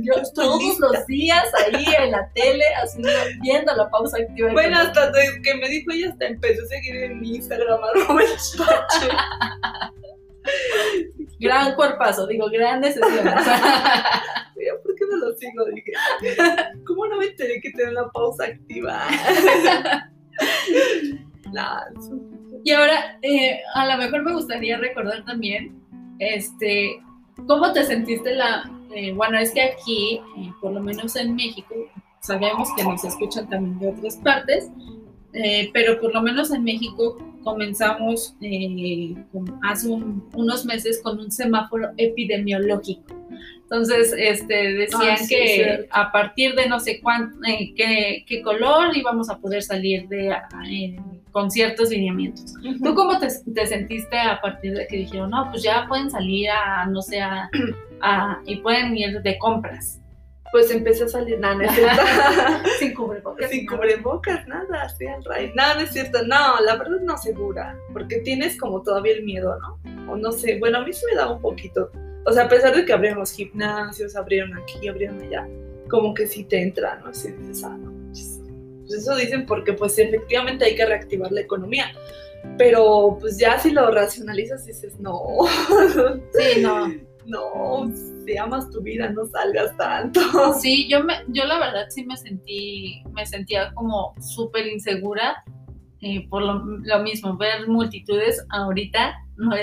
Yo 0.01 0.13
todos 0.33 0.59
lista. 0.61 0.87
los 0.87 1.05
días 1.07 1.45
ahí 1.65 1.85
en 1.99 2.11
la 2.11 2.29
tele, 2.33 2.63
haciendo, 2.81 3.09
viendo 3.41 3.75
la 3.75 3.89
pausa 3.89 4.17
activa. 4.17 4.51
Bueno, 4.51 4.79
hasta 4.79 5.11
que 5.43 5.55
me 5.55 5.69
dijo 5.69 5.91
ella, 5.91 6.09
hasta 6.09 6.25
empezó 6.27 6.63
a 6.63 6.67
seguir 6.67 6.95
en 6.95 7.19
mi 7.19 7.35
Instagram 7.35 7.79
a 7.83 8.05
Rommel 8.05 8.27
Pache. 8.57 9.07
Gran 11.39 11.75
cuerpazo, 11.75 12.27
digo, 12.27 12.49
grandes 12.49 12.93
sesiones. 12.95 13.33
¿por 14.83 14.95
qué 14.95 15.05
no 15.09 15.17
lo 15.17 15.35
sigo? 15.35 15.65
Dije, 15.65 15.91
¿cómo 16.85 17.07
no 17.07 17.17
me 17.17 17.25
enteré 17.27 17.61
que 17.61 17.71
tenía 17.71 17.91
una 17.91 18.09
pausa 18.11 18.45
activa? 18.45 19.07
Nah, 21.53 21.85
Y 22.63 22.71
ahora, 22.71 23.17
eh, 23.21 23.59
a 23.73 23.85
lo 23.85 23.97
mejor 23.97 24.23
me 24.23 24.33
gustaría 24.33 24.77
recordar 24.77 25.23
también, 25.25 25.79
este, 26.19 26.99
¿cómo 27.47 27.71
te 27.73 27.83
sentiste 27.83 28.35
la, 28.35 28.69
eh, 28.93 29.11
bueno, 29.13 29.37
es 29.39 29.51
que 29.51 29.61
aquí, 29.61 30.19
eh, 30.37 30.51
por 30.61 30.71
lo 30.73 30.81
menos 30.81 31.15
en 31.15 31.35
México, 31.35 31.73
sabemos 32.21 32.69
que 32.75 32.83
nos 32.83 33.03
escuchan 33.03 33.47
también 33.49 33.79
de 33.79 33.87
otras 33.89 34.17
partes, 34.17 34.69
pero 35.71 35.99
por 36.01 36.13
lo 36.13 36.21
menos 36.21 36.51
en 36.51 36.63
México 36.63 37.17
comenzamos 37.43 38.35
con- 39.31 39.59
hace 39.63 39.87
un- 39.87 40.27
unos 40.33 40.65
meses 40.65 40.99
con 41.03 41.19
un 41.19 41.31
semáforo 41.31 41.89
epidemiológico. 41.97 43.03
Entonces, 43.61 44.13
este, 44.17 44.73
decían 44.73 45.01
Ah, 45.11 45.17
sí, 45.17 45.27
que 45.35 45.87
a 45.91 46.11
partir 46.11 46.55
de 46.55 46.67
no 46.67 46.79
sé 46.79 46.99
cuánto, 47.01 47.37
eh, 47.45 47.73
qué, 47.75 48.23
qué 48.27 48.41
color 48.41 48.95
íbamos 48.97 49.29
a 49.29 49.37
poder 49.37 49.61
salir 49.61 50.07
de, 50.07 50.33
con 51.37 51.51
ciertos 51.51 51.91
lineamientos. 51.91 52.51
¿Tú 52.83 52.95
cómo 52.95 53.19
te, 53.19 53.27
te 53.53 53.67
sentiste 53.67 54.17
a 54.17 54.41
partir 54.41 54.73
de 54.73 54.87
que 54.87 54.97
dijeron, 54.97 55.29
no, 55.29 55.47
pues 55.51 55.61
ya 55.61 55.85
pueden 55.87 56.09
salir 56.09 56.49
a, 56.49 56.87
no 56.87 56.99
sé, 57.03 57.21
a, 57.21 57.47
a- 58.01 58.39
y 58.47 58.55
pueden 58.57 58.97
ir 58.97 59.21
de 59.21 59.37
compras 59.37 59.99
Pues 60.51 60.71
empecé 60.71 61.03
a 61.03 61.07
salir, 61.09 61.39
nada, 61.39 61.53
no 61.53 61.61
es 61.61 61.71
cierto. 61.73 62.01
sin 62.79 62.95
cubrebocas? 62.95 63.51
Sin 63.51 63.67
cubrebocas, 63.67 64.47
nada, 64.47 64.81
así 64.81 65.05
al 65.05 65.23
raíz. 65.25 65.51
No, 65.53 65.75
no 65.75 65.81
es 65.81 65.91
cierto, 65.91 66.23
no, 66.25 66.59
la 66.65 66.75
verdad 66.75 67.01
no 67.03 67.15
segura, 67.19 67.77
porque 67.93 68.17
tienes 68.21 68.57
como 68.59 68.81
todavía 68.81 69.13
el 69.13 69.23
miedo, 69.23 69.55
¿no? 69.59 70.11
O 70.11 70.15
no 70.15 70.31
sé, 70.31 70.57
bueno, 70.57 70.79
a 70.79 70.83
mí 70.85 70.91
sí 70.91 71.05
me 71.11 71.15
da 71.17 71.31
un 71.31 71.39
poquito. 71.39 71.91
O 72.25 72.33
sea, 72.33 72.45
a 72.45 72.49
pesar 72.49 72.75
de 72.75 72.83
que 72.83 72.93
abrieron 72.93 73.19
los 73.19 73.31
gimnasios, 73.31 74.15
abrieron 74.15 74.57
aquí, 74.57 74.87
abrieron 74.87 75.21
allá, 75.21 75.47
como 75.87 76.15
que 76.15 76.25
sí 76.25 76.45
te 76.45 76.63
entra, 76.63 76.95
¿no? 77.03 77.09
Así 77.11 77.31
dices, 77.31 77.63
ah, 77.63 77.77
no. 77.77 77.96
Pues 78.87 79.01
eso 79.01 79.15
dicen 79.15 79.45
porque 79.45 79.73
pues 79.73 79.97
efectivamente 79.99 80.65
hay 80.65 80.75
que 80.75 80.85
reactivar 80.85 81.31
la 81.31 81.41
economía. 81.41 81.91
Pero 82.57 83.17
pues 83.19 83.37
ya 83.37 83.59
si 83.59 83.71
lo 83.71 83.91
racionalizas 83.91 84.65
dices, 84.65 84.99
no, 84.99 85.19
Sí, 86.33 86.61
no. 86.61 86.87
no, 87.25 87.91
si 88.25 88.37
amas 88.37 88.69
tu 88.69 88.81
vida 88.81 89.09
no 89.09 89.25
salgas 89.25 89.75
tanto. 89.77 90.21
Sí, 90.61 90.87
yo, 90.89 91.03
me, 91.03 91.15
yo 91.27 91.45
la 91.45 91.59
verdad 91.59 91.87
sí 91.89 92.05
me 92.05 92.15
sentí, 92.15 93.03
me 93.11 93.25
sentía 93.25 93.73
como 93.73 94.13
súper 94.19 94.67
insegura 94.67 95.43
eh, 96.01 96.27
por 96.29 96.43
lo, 96.43 96.63
lo 96.63 96.99
mismo, 96.99 97.37
ver 97.37 97.67
multitudes 97.67 98.45
ahorita, 98.49 99.15
no, 99.35 99.55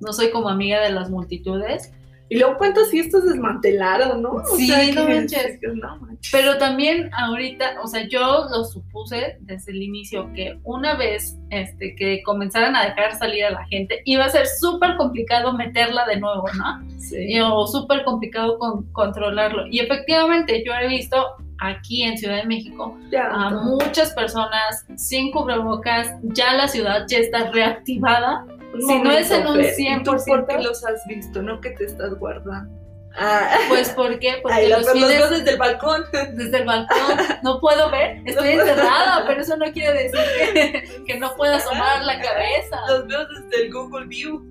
no 0.00 0.12
soy 0.12 0.30
como 0.30 0.50
amiga 0.50 0.80
de 0.82 0.90
las 0.90 1.08
multitudes, 1.08 1.92
Y 2.30 2.38
luego 2.38 2.56
cuántas 2.56 2.90
fiestas 2.90 3.24
desmantelaron, 3.24 4.22
¿no? 4.22 4.30
O 4.30 4.56
Sí, 4.56 4.66
sea, 4.68 4.94
no 4.94 5.08
manches. 5.08 5.58
que 5.60 5.68
no 5.68 5.98
manches. 5.98 6.30
Pero 6.32 6.56
también 6.58 7.10
ahorita, 7.12 7.76
o 7.82 7.86
sea, 7.86 8.08
yo 8.08 8.46
lo 8.50 8.64
supuse 8.64 9.36
desde 9.40 9.72
el 9.72 9.82
inicio 9.82 10.32
que 10.34 10.58
una 10.64 10.94
vez 10.96 11.36
este, 11.50 11.94
que 11.96 12.22
comenzaran 12.22 12.74
a 12.76 12.84
dejar 12.86 13.14
salir 13.16 13.44
a 13.44 13.50
la 13.50 13.66
gente, 13.66 14.00
iba 14.06 14.24
a 14.24 14.30
ser 14.30 14.46
súper 14.46 14.96
complicado 14.96 15.52
meterla 15.52 16.06
de 16.06 16.18
nuevo, 16.18 16.44
¿no? 16.56 16.98
Sí. 16.98 17.38
O 17.40 17.66
súper 17.66 18.04
complicado 18.04 18.58
con, 18.58 18.90
controlarlo. 18.92 19.66
Y 19.66 19.80
efectivamente 19.80 20.62
yo 20.66 20.72
he 20.72 20.88
visto 20.88 21.16
aquí 21.60 22.02
en 22.02 22.18
Ciudad 22.18 22.36
de 22.38 22.46
México 22.46 22.98
Ya, 23.10 23.26
a 23.26 23.50
muchas 23.50 24.12
personas 24.12 24.84
sin 24.96 25.30
cubrebocas, 25.30 26.10
ya 26.22 26.54
la 26.54 26.68
ciudad 26.68 27.04
ya 27.06 27.18
está 27.18 27.50
reactivada. 27.52 28.44
Si 28.80 28.98
no 29.00 29.10
es 29.10 29.30
en 29.30 29.46
un 29.46 29.56
Fer, 29.56 29.74
¿y 29.78 30.02
tú 30.02 30.12
100%? 30.12 30.24
¿Por 30.26 30.46
qué 30.46 30.58
los 30.62 30.84
has 30.84 31.06
visto? 31.06 31.42
¿No 31.42 31.60
que 31.60 31.70
te 31.70 31.84
estás 31.84 32.14
guardando? 32.18 32.84
Ah, 33.16 33.48
Pues 33.68 33.90
¿por 33.90 34.18
qué? 34.18 34.38
Porque 34.42 34.56
ay, 34.56 34.68
los 34.68 34.82
los 34.82 34.92
fines 34.92 35.08
veo 35.08 35.30
desde 35.30 35.50
el 35.52 35.58
balcón. 35.58 36.04
desde 36.34 36.58
el 36.58 36.64
balcón 36.64 37.16
no 37.42 37.60
puedo 37.60 37.90
ver, 37.90 38.20
estoy 38.24 38.50
encerrada, 38.50 39.24
pero 39.26 39.40
eso 39.40 39.56
no 39.56 39.70
quiere 39.72 40.04
decir 40.04 40.20
que, 40.52 41.04
que 41.06 41.18
no 41.18 41.34
pueda 41.36 41.56
asomar 41.56 42.04
la 42.04 42.20
cabeza. 42.20 42.80
Los 42.88 43.06
veo 43.06 43.26
desde 43.26 43.64
el 43.64 43.72
Google 43.72 44.06
View. 44.06 44.44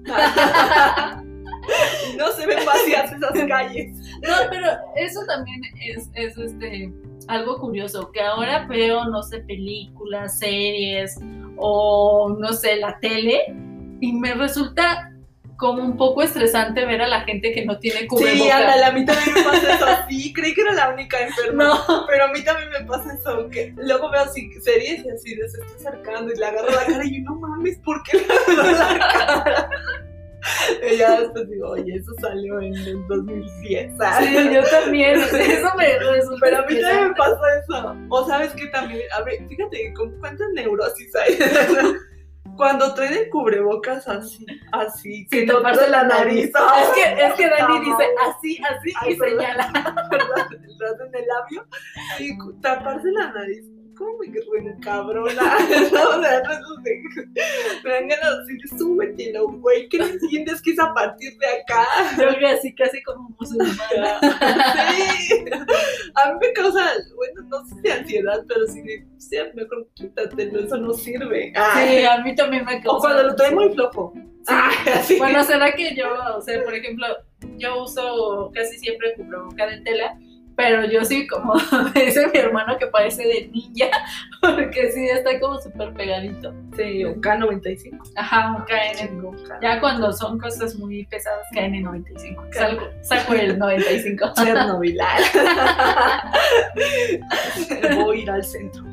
no 2.17 2.31
se 2.31 2.45
ven 2.45 2.65
vacías 2.65 3.11
esas 3.11 3.47
calles. 3.47 3.97
No, 4.21 4.35
pero 4.49 4.67
eso 4.95 5.19
también 5.27 5.61
es, 5.81 6.09
es 6.13 6.37
este 6.37 6.91
algo 7.27 7.57
curioso, 7.57 8.11
que 8.11 8.21
ahora 8.21 8.65
veo, 8.67 9.05
no 9.05 9.23
sé, 9.23 9.39
películas, 9.39 10.39
series 10.39 11.17
o 11.57 12.35
no 12.37 12.51
sé, 12.51 12.77
la 12.77 12.99
tele 12.99 13.55
y 14.03 14.11
me 14.11 14.33
resulta 14.33 15.09
como 15.55 15.81
un 15.81 15.95
poco 15.95 16.23
estresante 16.23 16.83
ver 16.85 17.01
a 17.01 17.07
la 17.07 17.21
gente 17.21 17.53
que 17.53 17.63
no 17.65 17.79
tiene 17.79 17.99
Sí, 18.01 18.07
cubrebocas. 18.07 18.53
ándale, 18.53 18.83
a 18.83 18.91
mí 18.91 19.05
también 19.05 19.33
me 19.33 19.43
pasa 19.43 19.75
eso. 19.75 19.85
Sí, 20.09 20.33
creí 20.33 20.53
que 20.53 20.59
era 20.61 20.73
la 20.73 20.89
única 20.89 21.21
enferma. 21.21 21.63
No, 21.87 22.05
Pero 22.07 22.25
a 22.25 22.27
mí 22.33 22.43
también 22.43 22.69
me 22.69 22.81
pasa 22.85 23.13
eso, 23.13 23.47
que 23.49 23.73
luego 23.77 24.11
veo 24.11 24.23
así 24.23 24.49
series 24.61 25.05
y 25.05 25.09
así 25.09 25.35
se 25.35 25.45
está 25.45 25.89
acercando 25.89 26.33
y 26.33 26.35
le 26.35 26.45
agarro 26.45 26.69
la 26.69 26.85
cara 26.85 27.05
y 27.05 27.17
yo, 27.17 27.23
no 27.23 27.35
mames, 27.35 27.77
¿por 27.79 28.03
qué 28.03 28.17
le 28.17 28.25
agarro 28.25 28.71
la 28.77 28.97
cara? 29.09 29.69
Y 30.91 30.97
ya 30.97 31.21
después 31.21 31.49
digo, 31.49 31.69
oye, 31.69 31.95
eso 31.95 32.11
salió 32.19 32.59
en 32.59 32.75
el 32.75 33.07
2010. 33.07 33.93
Sí, 33.93 34.53
yo 34.53 34.61
también. 34.69 35.15
Eso 35.21 35.71
me 35.77 35.97
resulta. 35.99 36.39
Pero 36.41 36.57
a 36.57 36.65
mí 36.65 36.81
también 36.81 37.07
me 37.07 37.15
pasa 37.15 37.39
eso. 37.61 37.95
O 38.09 38.27
sabes 38.27 38.51
que 38.51 38.67
también, 38.67 39.03
a 39.17 39.21
ver, 39.23 39.35
fíjate 39.47 39.93
con 39.93 40.11
cuántas 40.19 40.49
neurosis 40.53 41.15
hay. 41.15 41.37
Cuando 42.55 42.93
traen 42.93 43.13
el 43.13 43.29
cubrebocas 43.29 44.07
así, 44.07 44.45
así, 44.71 45.27
que 45.27 45.45
no 45.45 45.55
taparse 45.55 45.89
la 45.89 46.03
nariz. 46.03 46.45
Es 46.45 46.89
que, 46.93 47.25
es 47.25 47.33
que 47.33 47.49
Dani 47.49 47.79
dice 47.79 48.05
así, 48.27 48.61
así 48.63 48.93
Ay, 49.01 49.13
y 49.13 49.15
perdón. 49.17 49.39
señala. 49.39 49.71
brazo 50.77 51.03
en 51.07 51.15
el 51.15 51.27
labio 51.27 51.67
y 52.19 52.61
taparse 52.61 53.11
la 53.11 53.31
nariz. 53.31 53.72
¿Cómo 53.95 54.17
me 54.19 54.69
encabrona? 54.69 55.57
No, 55.91 56.19
me 56.19 56.27
dan 56.27 58.07
ganas 58.07 58.47
de 58.47 58.53
decir, 58.53 58.77
súbetelo, 58.77 59.47
güey, 59.47 59.87
¿qué 59.89 59.99
no 59.99 60.05
entiendes 60.05 60.61
que 60.61 60.71
es 60.71 60.79
a 60.79 60.93
partir 60.93 61.37
de 61.37 61.47
acá? 61.47 61.85
Yo 62.17 62.39
que 62.39 62.47
así, 62.47 62.73
casi 62.75 63.01
como 63.03 63.29
musulmana. 63.39 64.19
Sí. 64.19 65.45
A 66.15 66.31
mí 66.31 66.39
me 66.41 66.53
causa, 66.53 66.91
bueno, 67.15 67.41
no 67.49 67.65
sé 67.65 67.75
si 67.81 67.91
ansiedad, 67.91 68.43
pero 68.47 68.67
si 68.67 68.81
me 68.81 69.05
sí, 69.17 69.37
mejor 69.53 69.87
quítatelo, 69.93 70.59
eso 70.59 70.77
no 70.77 70.93
sirve. 70.93 71.53
Sí, 71.53 72.05
a 72.05 72.17
mí 72.19 72.35
también 72.35 72.65
me 72.65 72.81
causa. 72.81 72.97
o 72.97 72.99
cuando 72.99 73.23
lo 73.23 73.35
trae 73.35 73.51
muy 73.51 73.73
flojo. 73.73 74.13
Ay, 74.47 74.75
así. 74.93 75.17
Bueno, 75.17 75.43
será 75.43 75.73
que 75.73 75.95
yo, 75.95 76.07
o 76.35 76.41
sea, 76.41 76.63
por 76.63 76.73
ejemplo, 76.73 77.05
yo 77.57 77.83
uso 77.83 78.51
casi 78.53 78.77
siempre 78.77 79.13
cubreboca 79.15 79.67
de 79.67 79.81
tela, 79.81 80.17
pero 80.55 80.85
yo 80.85 81.03
sí, 81.03 81.27
como 81.27 81.53
dice 81.95 82.27
mi 82.33 82.39
hermano, 82.39 82.77
que 82.77 82.87
parece 82.87 83.23
de 83.23 83.49
ninja, 83.51 83.89
porque 84.41 84.91
sí 84.91 85.07
está 85.07 85.39
como 85.39 85.59
súper 85.59 85.93
pegadito. 85.93 86.53
sí, 86.75 87.03
o 87.05 87.15
K95. 87.15 87.99
Ajá, 88.15 88.63
caen 88.67 88.99
en. 88.99 89.07
Chingo, 89.07 89.31
K. 89.47 89.59
Ya 89.61 89.79
cuando 89.79 90.11
son 90.13 90.39
cosas 90.39 90.75
muy 90.75 91.05
pesadas, 91.05 91.45
caen 91.53 91.75
en 91.75 91.83
95. 91.83 92.43
Salgo, 92.51 92.87
saco 93.01 93.33
el 93.33 93.57
95. 93.57 94.33
Chernobyl. 94.35 94.97
Voy 97.95 98.17
a 98.17 98.21
ir 98.21 98.29
al 98.29 98.43
centro. 98.43 98.83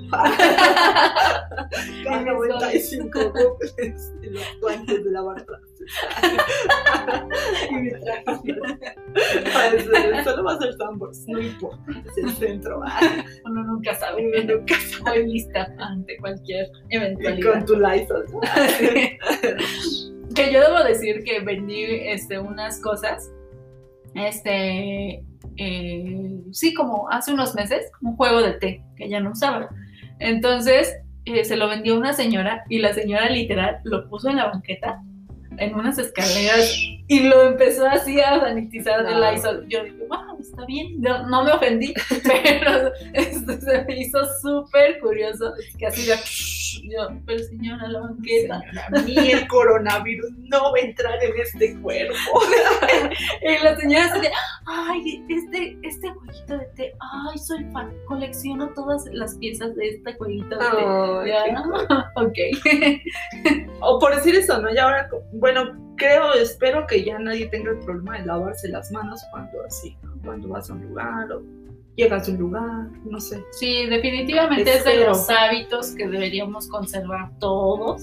K95 2.05 3.13
Robles, 3.13 4.13
los 4.23 4.61
guantes 4.61 5.05
de 5.05 5.11
lavar 5.11 5.43
trastes. 5.45 5.70
Y 7.71 7.75
me 7.75 7.91
traje. 7.91 8.25
Ah, 9.55 9.71
eso- 9.77 10.25
Solo 10.31 10.45
va 10.45 10.53
a 10.55 10.59
ser 10.59 10.73
Sambors, 10.75 11.25
no 11.29 11.41
importa, 11.41 11.93
es 12.07 12.19
el 12.25 12.31
centro. 12.33 12.81
Uno 13.45 13.65
nunca 13.65 13.95
sabe. 13.95 14.27
Uno 14.43 14.55
nunca 14.55 14.75
Voy 15.05 15.27
lista 15.27 15.73
ante 15.79 16.17
cualquier 16.19 16.69
eventualidad. 16.91 17.53
con 17.53 17.67
tu 17.67 17.77
Lysol. 17.77 18.25
que 20.35 20.53
yo 20.53 20.61
debo 20.61 20.85
decir 20.85 21.23
que 21.25 21.41
vendí 21.41 21.85
este, 21.85 22.39
unas 22.39 22.81
cosas, 22.81 23.31
este, 24.15 25.25
eh, 25.57 26.41
sí, 26.53 26.75
como 26.75 27.09
hace 27.11 27.33
unos 27.33 27.55
meses, 27.55 27.91
un 28.03 28.17
juego 28.17 28.43
de 28.43 28.53
té 28.55 28.85
que 28.97 29.09
ya 29.09 29.21
no 29.21 29.31
usaba. 29.33 29.69
Entonces, 30.19 30.95
eh, 31.25 31.45
se 31.45 31.57
lo 31.57 31.69
vendió 31.69 31.97
una 31.97 32.13
señora 32.13 32.65
y 32.69 32.79
la 32.79 32.93
señora 32.93 33.29
literal 33.31 33.79
lo 33.85 34.09
puso 34.09 34.29
en 34.31 34.37
la 34.37 34.47
banqueta, 34.47 35.03
en 35.61 35.75
unas 35.75 35.99
escaleras, 35.99 36.75
y 37.07 37.21
lo 37.21 37.43
empezó 37.49 37.87
así 37.87 38.21
a 38.21 38.41
sanitizar 38.41 39.05
de 39.05 39.13
No. 39.13 39.31
Lysol. 39.33 39.67
Yo 39.69 39.85
dije, 39.85 39.97
wow, 40.09 40.41
está 40.41 40.65
bien, 40.65 41.01
no, 41.01 41.27
no 41.29 41.45
me 41.45 41.53
ofendí, 41.53 41.93
pero 42.25 42.93
esto 43.13 43.61
se 43.61 43.85
me 43.85 43.99
hizo 43.99 44.19
súper 44.41 44.99
curioso, 45.01 45.53
que 45.79 45.87
así 45.87 46.07
de, 46.07 46.17
yo, 46.83 47.09
pero 47.27 47.39
señora, 47.45 47.89
la 47.89 48.01
banqueta. 48.01 48.63
A 48.93 49.01
mí 49.03 49.17
el 49.17 49.47
coronavirus 49.49 50.31
no 50.39 50.73
va 50.73 50.79
a 50.79 50.81
entrar 50.81 51.23
en 51.23 51.33
este 51.41 51.79
cuerpo. 51.81 52.15
Y 53.43 53.65
la 53.65 53.77
señora 53.77 54.05
así 54.07 54.21
de, 54.21 54.31
ay, 54.67 55.25
este, 55.29 55.79
este 55.83 56.11
jueguito 56.11 56.59
de 56.59 56.65
té, 56.77 56.93
ay, 57.01 57.39
soy 57.39 57.65
fan, 57.73 57.93
colecciono 58.07 58.69
todas 58.75 59.05
las 59.13 59.37
piezas 59.37 59.75
de 59.77 59.89
este 59.89 60.15
jueguito 60.15 60.57
de 60.57 60.65
té. 60.65 61.29
Ya, 61.29 61.45
qué 61.45 61.61
ok. 62.17 63.01
O 63.81 63.99
por 63.99 64.15
decir 64.15 64.35
eso, 64.35 64.61
¿no? 64.61 64.73
Y 64.73 64.79
ahora, 64.79 65.09
bueno, 65.33 65.95
creo, 65.97 66.35
espero 66.35 66.87
que 66.87 67.03
ya 67.03 67.19
nadie 67.19 67.47
tenga 67.47 67.71
el 67.71 67.79
problema 67.79 68.19
de 68.19 68.27
lavarse 68.27 68.69
las 68.69 68.91
manos 68.93 69.23
cuando 69.31 69.65
así, 69.65 69.97
¿no? 70.03 70.13
Cuando 70.23 70.49
vas 70.49 70.69
a 70.71 70.75
un 70.75 70.83
lugar 70.83 71.33
o 71.33 71.43
llegas 71.97 72.29
a 72.29 72.33
un 72.33 72.39
lugar, 72.39 72.89
no 73.05 73.21
sé. 73.21 73.43
Sí, 73.53 73.87
definitivamente 73.87 74.73
es 74.75 74.85
de 74.85 75.07
los 75.07 75.29
hábitos 75.31 75.91
que 75.95 76.09
deberíamos 76.09 76.69
conservar 76.69 77.31
todos. 77.39 78.03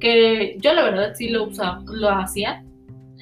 Que 0.00 0.56
yo 0.60 0.72
la 0.74 0.84
verdad 0.84 1.12
sí 1.16 1.28
lo 1.28 1.44
usaba, 1.44 1.82
lo 1.86 2.08
hacía, 2.10 2.64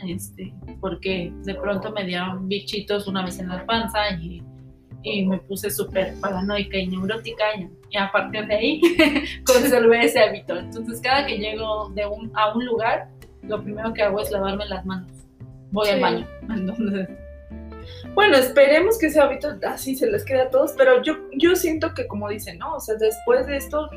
este, 0.06 0.52
porque 0.80 1.32
de 1.44 1.54
pronto 1.54 1.90
me 1.92 2.04
dieron 2.04 2.48
bichitos 2.48 3.06
una 3.06 3.24
vez 3.24 3.38
en 3.38 3.48
la 3.48 3.64
panza 3.64 3.98
y, 4.20 4.42
y 5.02 5.24
me 5.26 5.38
puse 5.38 5.70
súper 5.70 6.14
paranoica 6.20 6.76
y 6.76 6.88
neurótica 6.88 7.44
y, 7.58 7.70
y 7.90 7.96
a 7.96 8.12
partir 8.12 8.46
de 8.46 8.54
ahí 8.54 8.80
conservé 9.46 10.04
ese 10.04 10.20
hábito. 10.20 10.58
Entonces 10.58 11.00
cada 11.00 11.24
que 11.26 11.38
llego 11.38 11.88
de 11.94 12.06
un, 12.06 12.30
a 12.34 12.54
un 12.54 12.66
lugar, 12.66 13.08
lo 13.42 13.62
primero 13.62 13.94
que 13.94 14.02
hago 14.02 14.20
es 14.20 14.30
lavarme 14.30 14.66
las 14.66 14.84
manos. 14.84 15.10
Voy 15.70 15.88
al 15.88 15.96
Sí. 15.96 16.02
baño. 16.02 16.26
Entonces, 16.50 17.08
Bueno, 18.14 18.36
esperemos 18.36 18.98
que 18.98 19.06
ese 19.06 19.20
hábito 19.20 19.56
así 19.66 19.96
se 19.96 20.10
les 20.10 20.24
quede 20.24 20.42
a 20.42 20.50
todos, 20.50 20.72
pero 20.76 21.02
yo, 21.02 21.16
yo 21.32 21.54
siento 21.56 21.94
que 21.94 22.06
como 22.06 22.28
dicen, 22.28 22.58
¿no? 22.58 22.76
O 22.76 22.80
sea, 22.80 22.94
después 22.96 23.46
de 23.46 23.56
esto, 23.56 23.88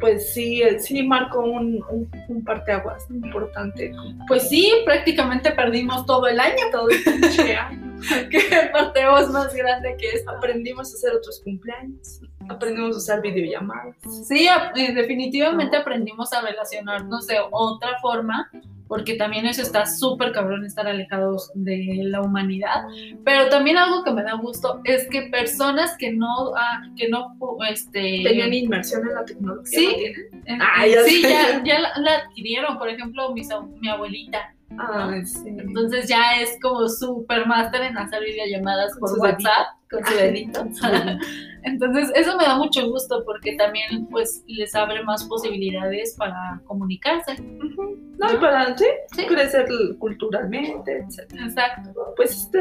pues 0.00 0.32
sí, 0.32 0.62
eh, 0.62 0.80
sí 0.80 1.02
marcó 1.02 1.40
un, 1.40 1.84
un, 1.90 2.10
un 2.28 2.44
parteaguas 2.44 3.08
importante. 3.10 3.92
pues 4.26 4.48
sí, 4.48 4.72
prácticamente 4.84 5.52
perdimos 5.52 6.06
todo 6.06 6.26
el 6.26 6.40
año. 6.40 6.62
Todo 6.72 6.88
el 6.88 7.02
pinche 7.04 7.54
año. 7.54 7.90
¿Qué 8.30 8.70
parteo 8.72 9.18
es 9.18 9.28
más 9.28 9.54
grande 9.54 9.94
que 9.98 10.08
esto? 10.08 10.30
Aprendimos 10.30 10.92
a 10.92 10.96
hacer 10.96 11.12
otros 11.12 11.40
cumpleaños, 11.44 12.20
aprendimos 12.50 12.96
a 12.96 12.98
usar 12.98 13.22
videollamadas. 13.22 13.96
Sí, 14.26 14.48
definitivamente 14.74 15.76
aprendimos 15.76 16.32
a 16.32 16.42
relacionarnos 16.42 17.26
de 17.26 17.36
otra 17.50 17.98
forma, 18.00 18.50
porque 18.88 19.14
también 19.14 19.46
eso 19.46 19.62
está 19.62 19.86
súper 19.86 20.32
cabrón 20.32 20.64
estar 20.64 20.86
alejados 20.86 21.50
de 21.54 22.00
la 22.02 22.20
humanidad. 22.22 22.86
Pero 23.24 23.48
también 23.48 23.78
algo 23.78 24.02
que 24.02 24.10
me 24.10 24.22
da 24.22 24.34
gusto 24.34 24.80
es 24.84 25.08
que 25.08 25.22
personas 25.22 25.96
que 25.96 26.12
no, 26.12 26.54
ah, 26.56 26.82
que 26.96 27.08
no, 27.08 27.36
este, 27.68 28.22
Tenían 28.24 28.52
inmersión 28.52 29.06
en 29.06 29.14
la 29.14 29.24
tecnología. 29.24 29.78
Sí. 29.78 29.86
¿no 29.86 29.94
tienen? 29.94 30.60
Ah, 30.60 30.86
ya 30.86 31.04
sí, 31.04 31.22
ya, 31.22 31.62
ya 31.64 31.78
la, 31.78 32.14
adquirieron. 32.16 32.78
Por 32.78 32.88
ejemplo, 32.88 33.32
mis 33.32 33.48
mi 33.80 33.88
abuelita. 33.88 34.54
Ah, 34.78 35.12
sí. 35.24 35.48
Entonces 35.48 36.08
ya 36.08 36.40
es 36.40 36.56
como 36.62 36.88
súper 36.88 37.46
máster 37.46 37.82
en 37.82 37.98
hacer 37.98 38.22
videollamadas 38.22 38.92
Con 38.92 39.00
por 39.00 39.08
su 39.10 39.20
WhatsApp 39.20 39.66
con 39.90 40.04
su 40.06 40.14
dedito. 40.14 40.60
Con 40.60 40.74
su 40.74 40.86
dedito. 40.86 41.24
Entonces 41.64 42.10
eso 42.14 42.36
me 42.38 42.44
da 42.44 42.56
mucho 42.56 42.88
gusto 42.88 43.22
porque 43.26 43.56
también 43.56 44.06
pues 44.10 44.44
les 44.46 44.74
abre 44.74 45.02
más 45.02 45.24
posibilidades 45.24 46.14
para 46.16 46.60
comunicarse. 46.64 47.36
No, 47.42 48.32
y 48.32 48.36
para 48.36 48.76
Sí. 48.76 49.26
crecer 49.26 49.66
culturalmente, 49.98 50.98
etc. 50.98 51.32
Exacto. 51.42 51.90
Pues, 52.16 52.30
este, 52.36 52.60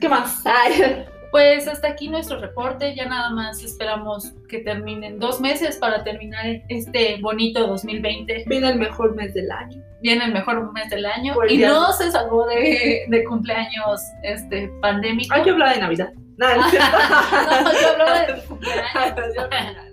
¿qué 0.00 0.08
más? 0.08 0.42
Ay, 0.44 1.04
Pues 1.36 1.68
hasta 1.68 1.88
aquí 1.88 2.08
nuestro 2.08 2.40
reporte. 2.40 2.94
Ya 2.94 3.04
nada 3.04 3.28
más 3.28 3.62
esperamos 3.62 4.32
que 4.48 4.60
terminen 4.60 5.18
dos 5.18 5.38
meses 5.38 5.76
para 5.76 6.02
terminar 6.02 6.46
este 6.70 7.18
bonito 7.20 7.66
2020. 7.66 8.44
viene 8.46 8.70
el 8.70 8.78
mejor 8.78 9.14
mes 9.14 9.34
del 9.34 9.50
año. 9.50 9.82
Viene 10.00 10.24
el 10.24 10.32
mejor 10.32 10.72
mes 10.72 10.88
del 10.88 11.04
año 11.04 11.34
Por 11.34 11.46
el 11.46 11.52
y 11.52 11.58
no 11.58 11.92
se 11.92 12.10
salvó 12.10 12.46
de, 12.46 13.04
de 13.08 13.24
cumpleaños 13.24 14.00
este 14.22 14.68
pandémico. 14.80 15.34
Ay, 15.34 15.42
yo 15.44 15.52
hablaba 15.52 15.74
de 15.74 15.80
Navidad. 15.80 16.12
No, 16.38 16.46
yo 16.48 17.88
hablaba 17.92 18.26
de 18.26 18.42
cumpleaños. 18.44 19.84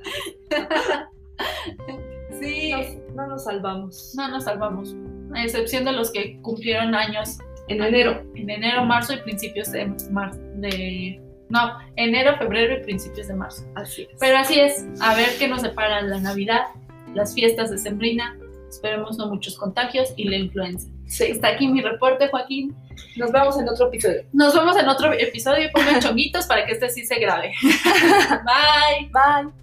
Sí, 2.39 2.71
Nos- 2.71 3.15
no 3.15 3.27
nos 3.27 3.43
salvamos. 3.43 4.13
no 4.15 4.27
nos 4.29 4.43
salvamos. 4.45 4.95
A 5.35 5.43
excepción 5.43 5.83
de 5.85 5.91
los 5.91 6.09
que 6.11 6.39
cumplieron 6.41 6.95
años 6.95 7.37
En 7.67 7.81
enero. 7.81 8.23
en 8.35 8.49
enero, 8.49 8.85
marzo 8.85 9.13
y 9.13 9.17
principios 9.17 9.71
de 9.71 9.85
marzo. 10.11 10.39
De, 10.55 11.21
no, 11.49 11.77
enero, 11.95 12.37
febrero 12.37 12.77
y 12.77 12.83
principios 12.83 13.27
de 13.27 13.35
marzo. 13.35 13.63
Así 13.75 14.03
es. 14.03 14.17
Pero 14.19 14.37
así 14.37 14.59
es, 14.59 14.85
a 15.01 15.15
ver 15.15 15.29
qué 15.37 15.47
nos 15.47 15.61
separa 15.61 16.01
la 16.01 16.19
Navidad, 16.19 16.65
las 17.13 17.33
fiestas 17.33 17.69
de 17.71 17.77
Sembrina. 17.77 18.37
Esperemos 18.69 19.17
no 19.19 19.27
muchos 19.27 19.57
contagios 19.57 20.13
y 20.17 20.23
la 20.23 20.37
influenza. 20.37 20.87
sí. 21.05 21.25
Está 21.25 21.49
aquí 21.49 21.67
mi 21.67 21.81
reporte, 21.81 22.27
Joaquín. 22.29 22.75
Nos 23.17 23.31
vemos 23.31 23.59
en 23.59 23.69
otro 23.69 23.87
episodio. 23.87 24.23
Nos 24.33 24.55
vemos 24.55 24.75
en 24.77 24.87
otro 24.87 25.13
episodio 25.13 25.65
y 25.67 25.71
pongan 25.71 26.01
chonguitos 26.01 26.47
para 26.47 26.65
que 26.65 26.71
este 26.71 26.89
sí 26.89 27.05
se 27.05 27.19
grabe. 27.19 27.53
Bye. 27.61 29.11
Bye. 29.11 29.62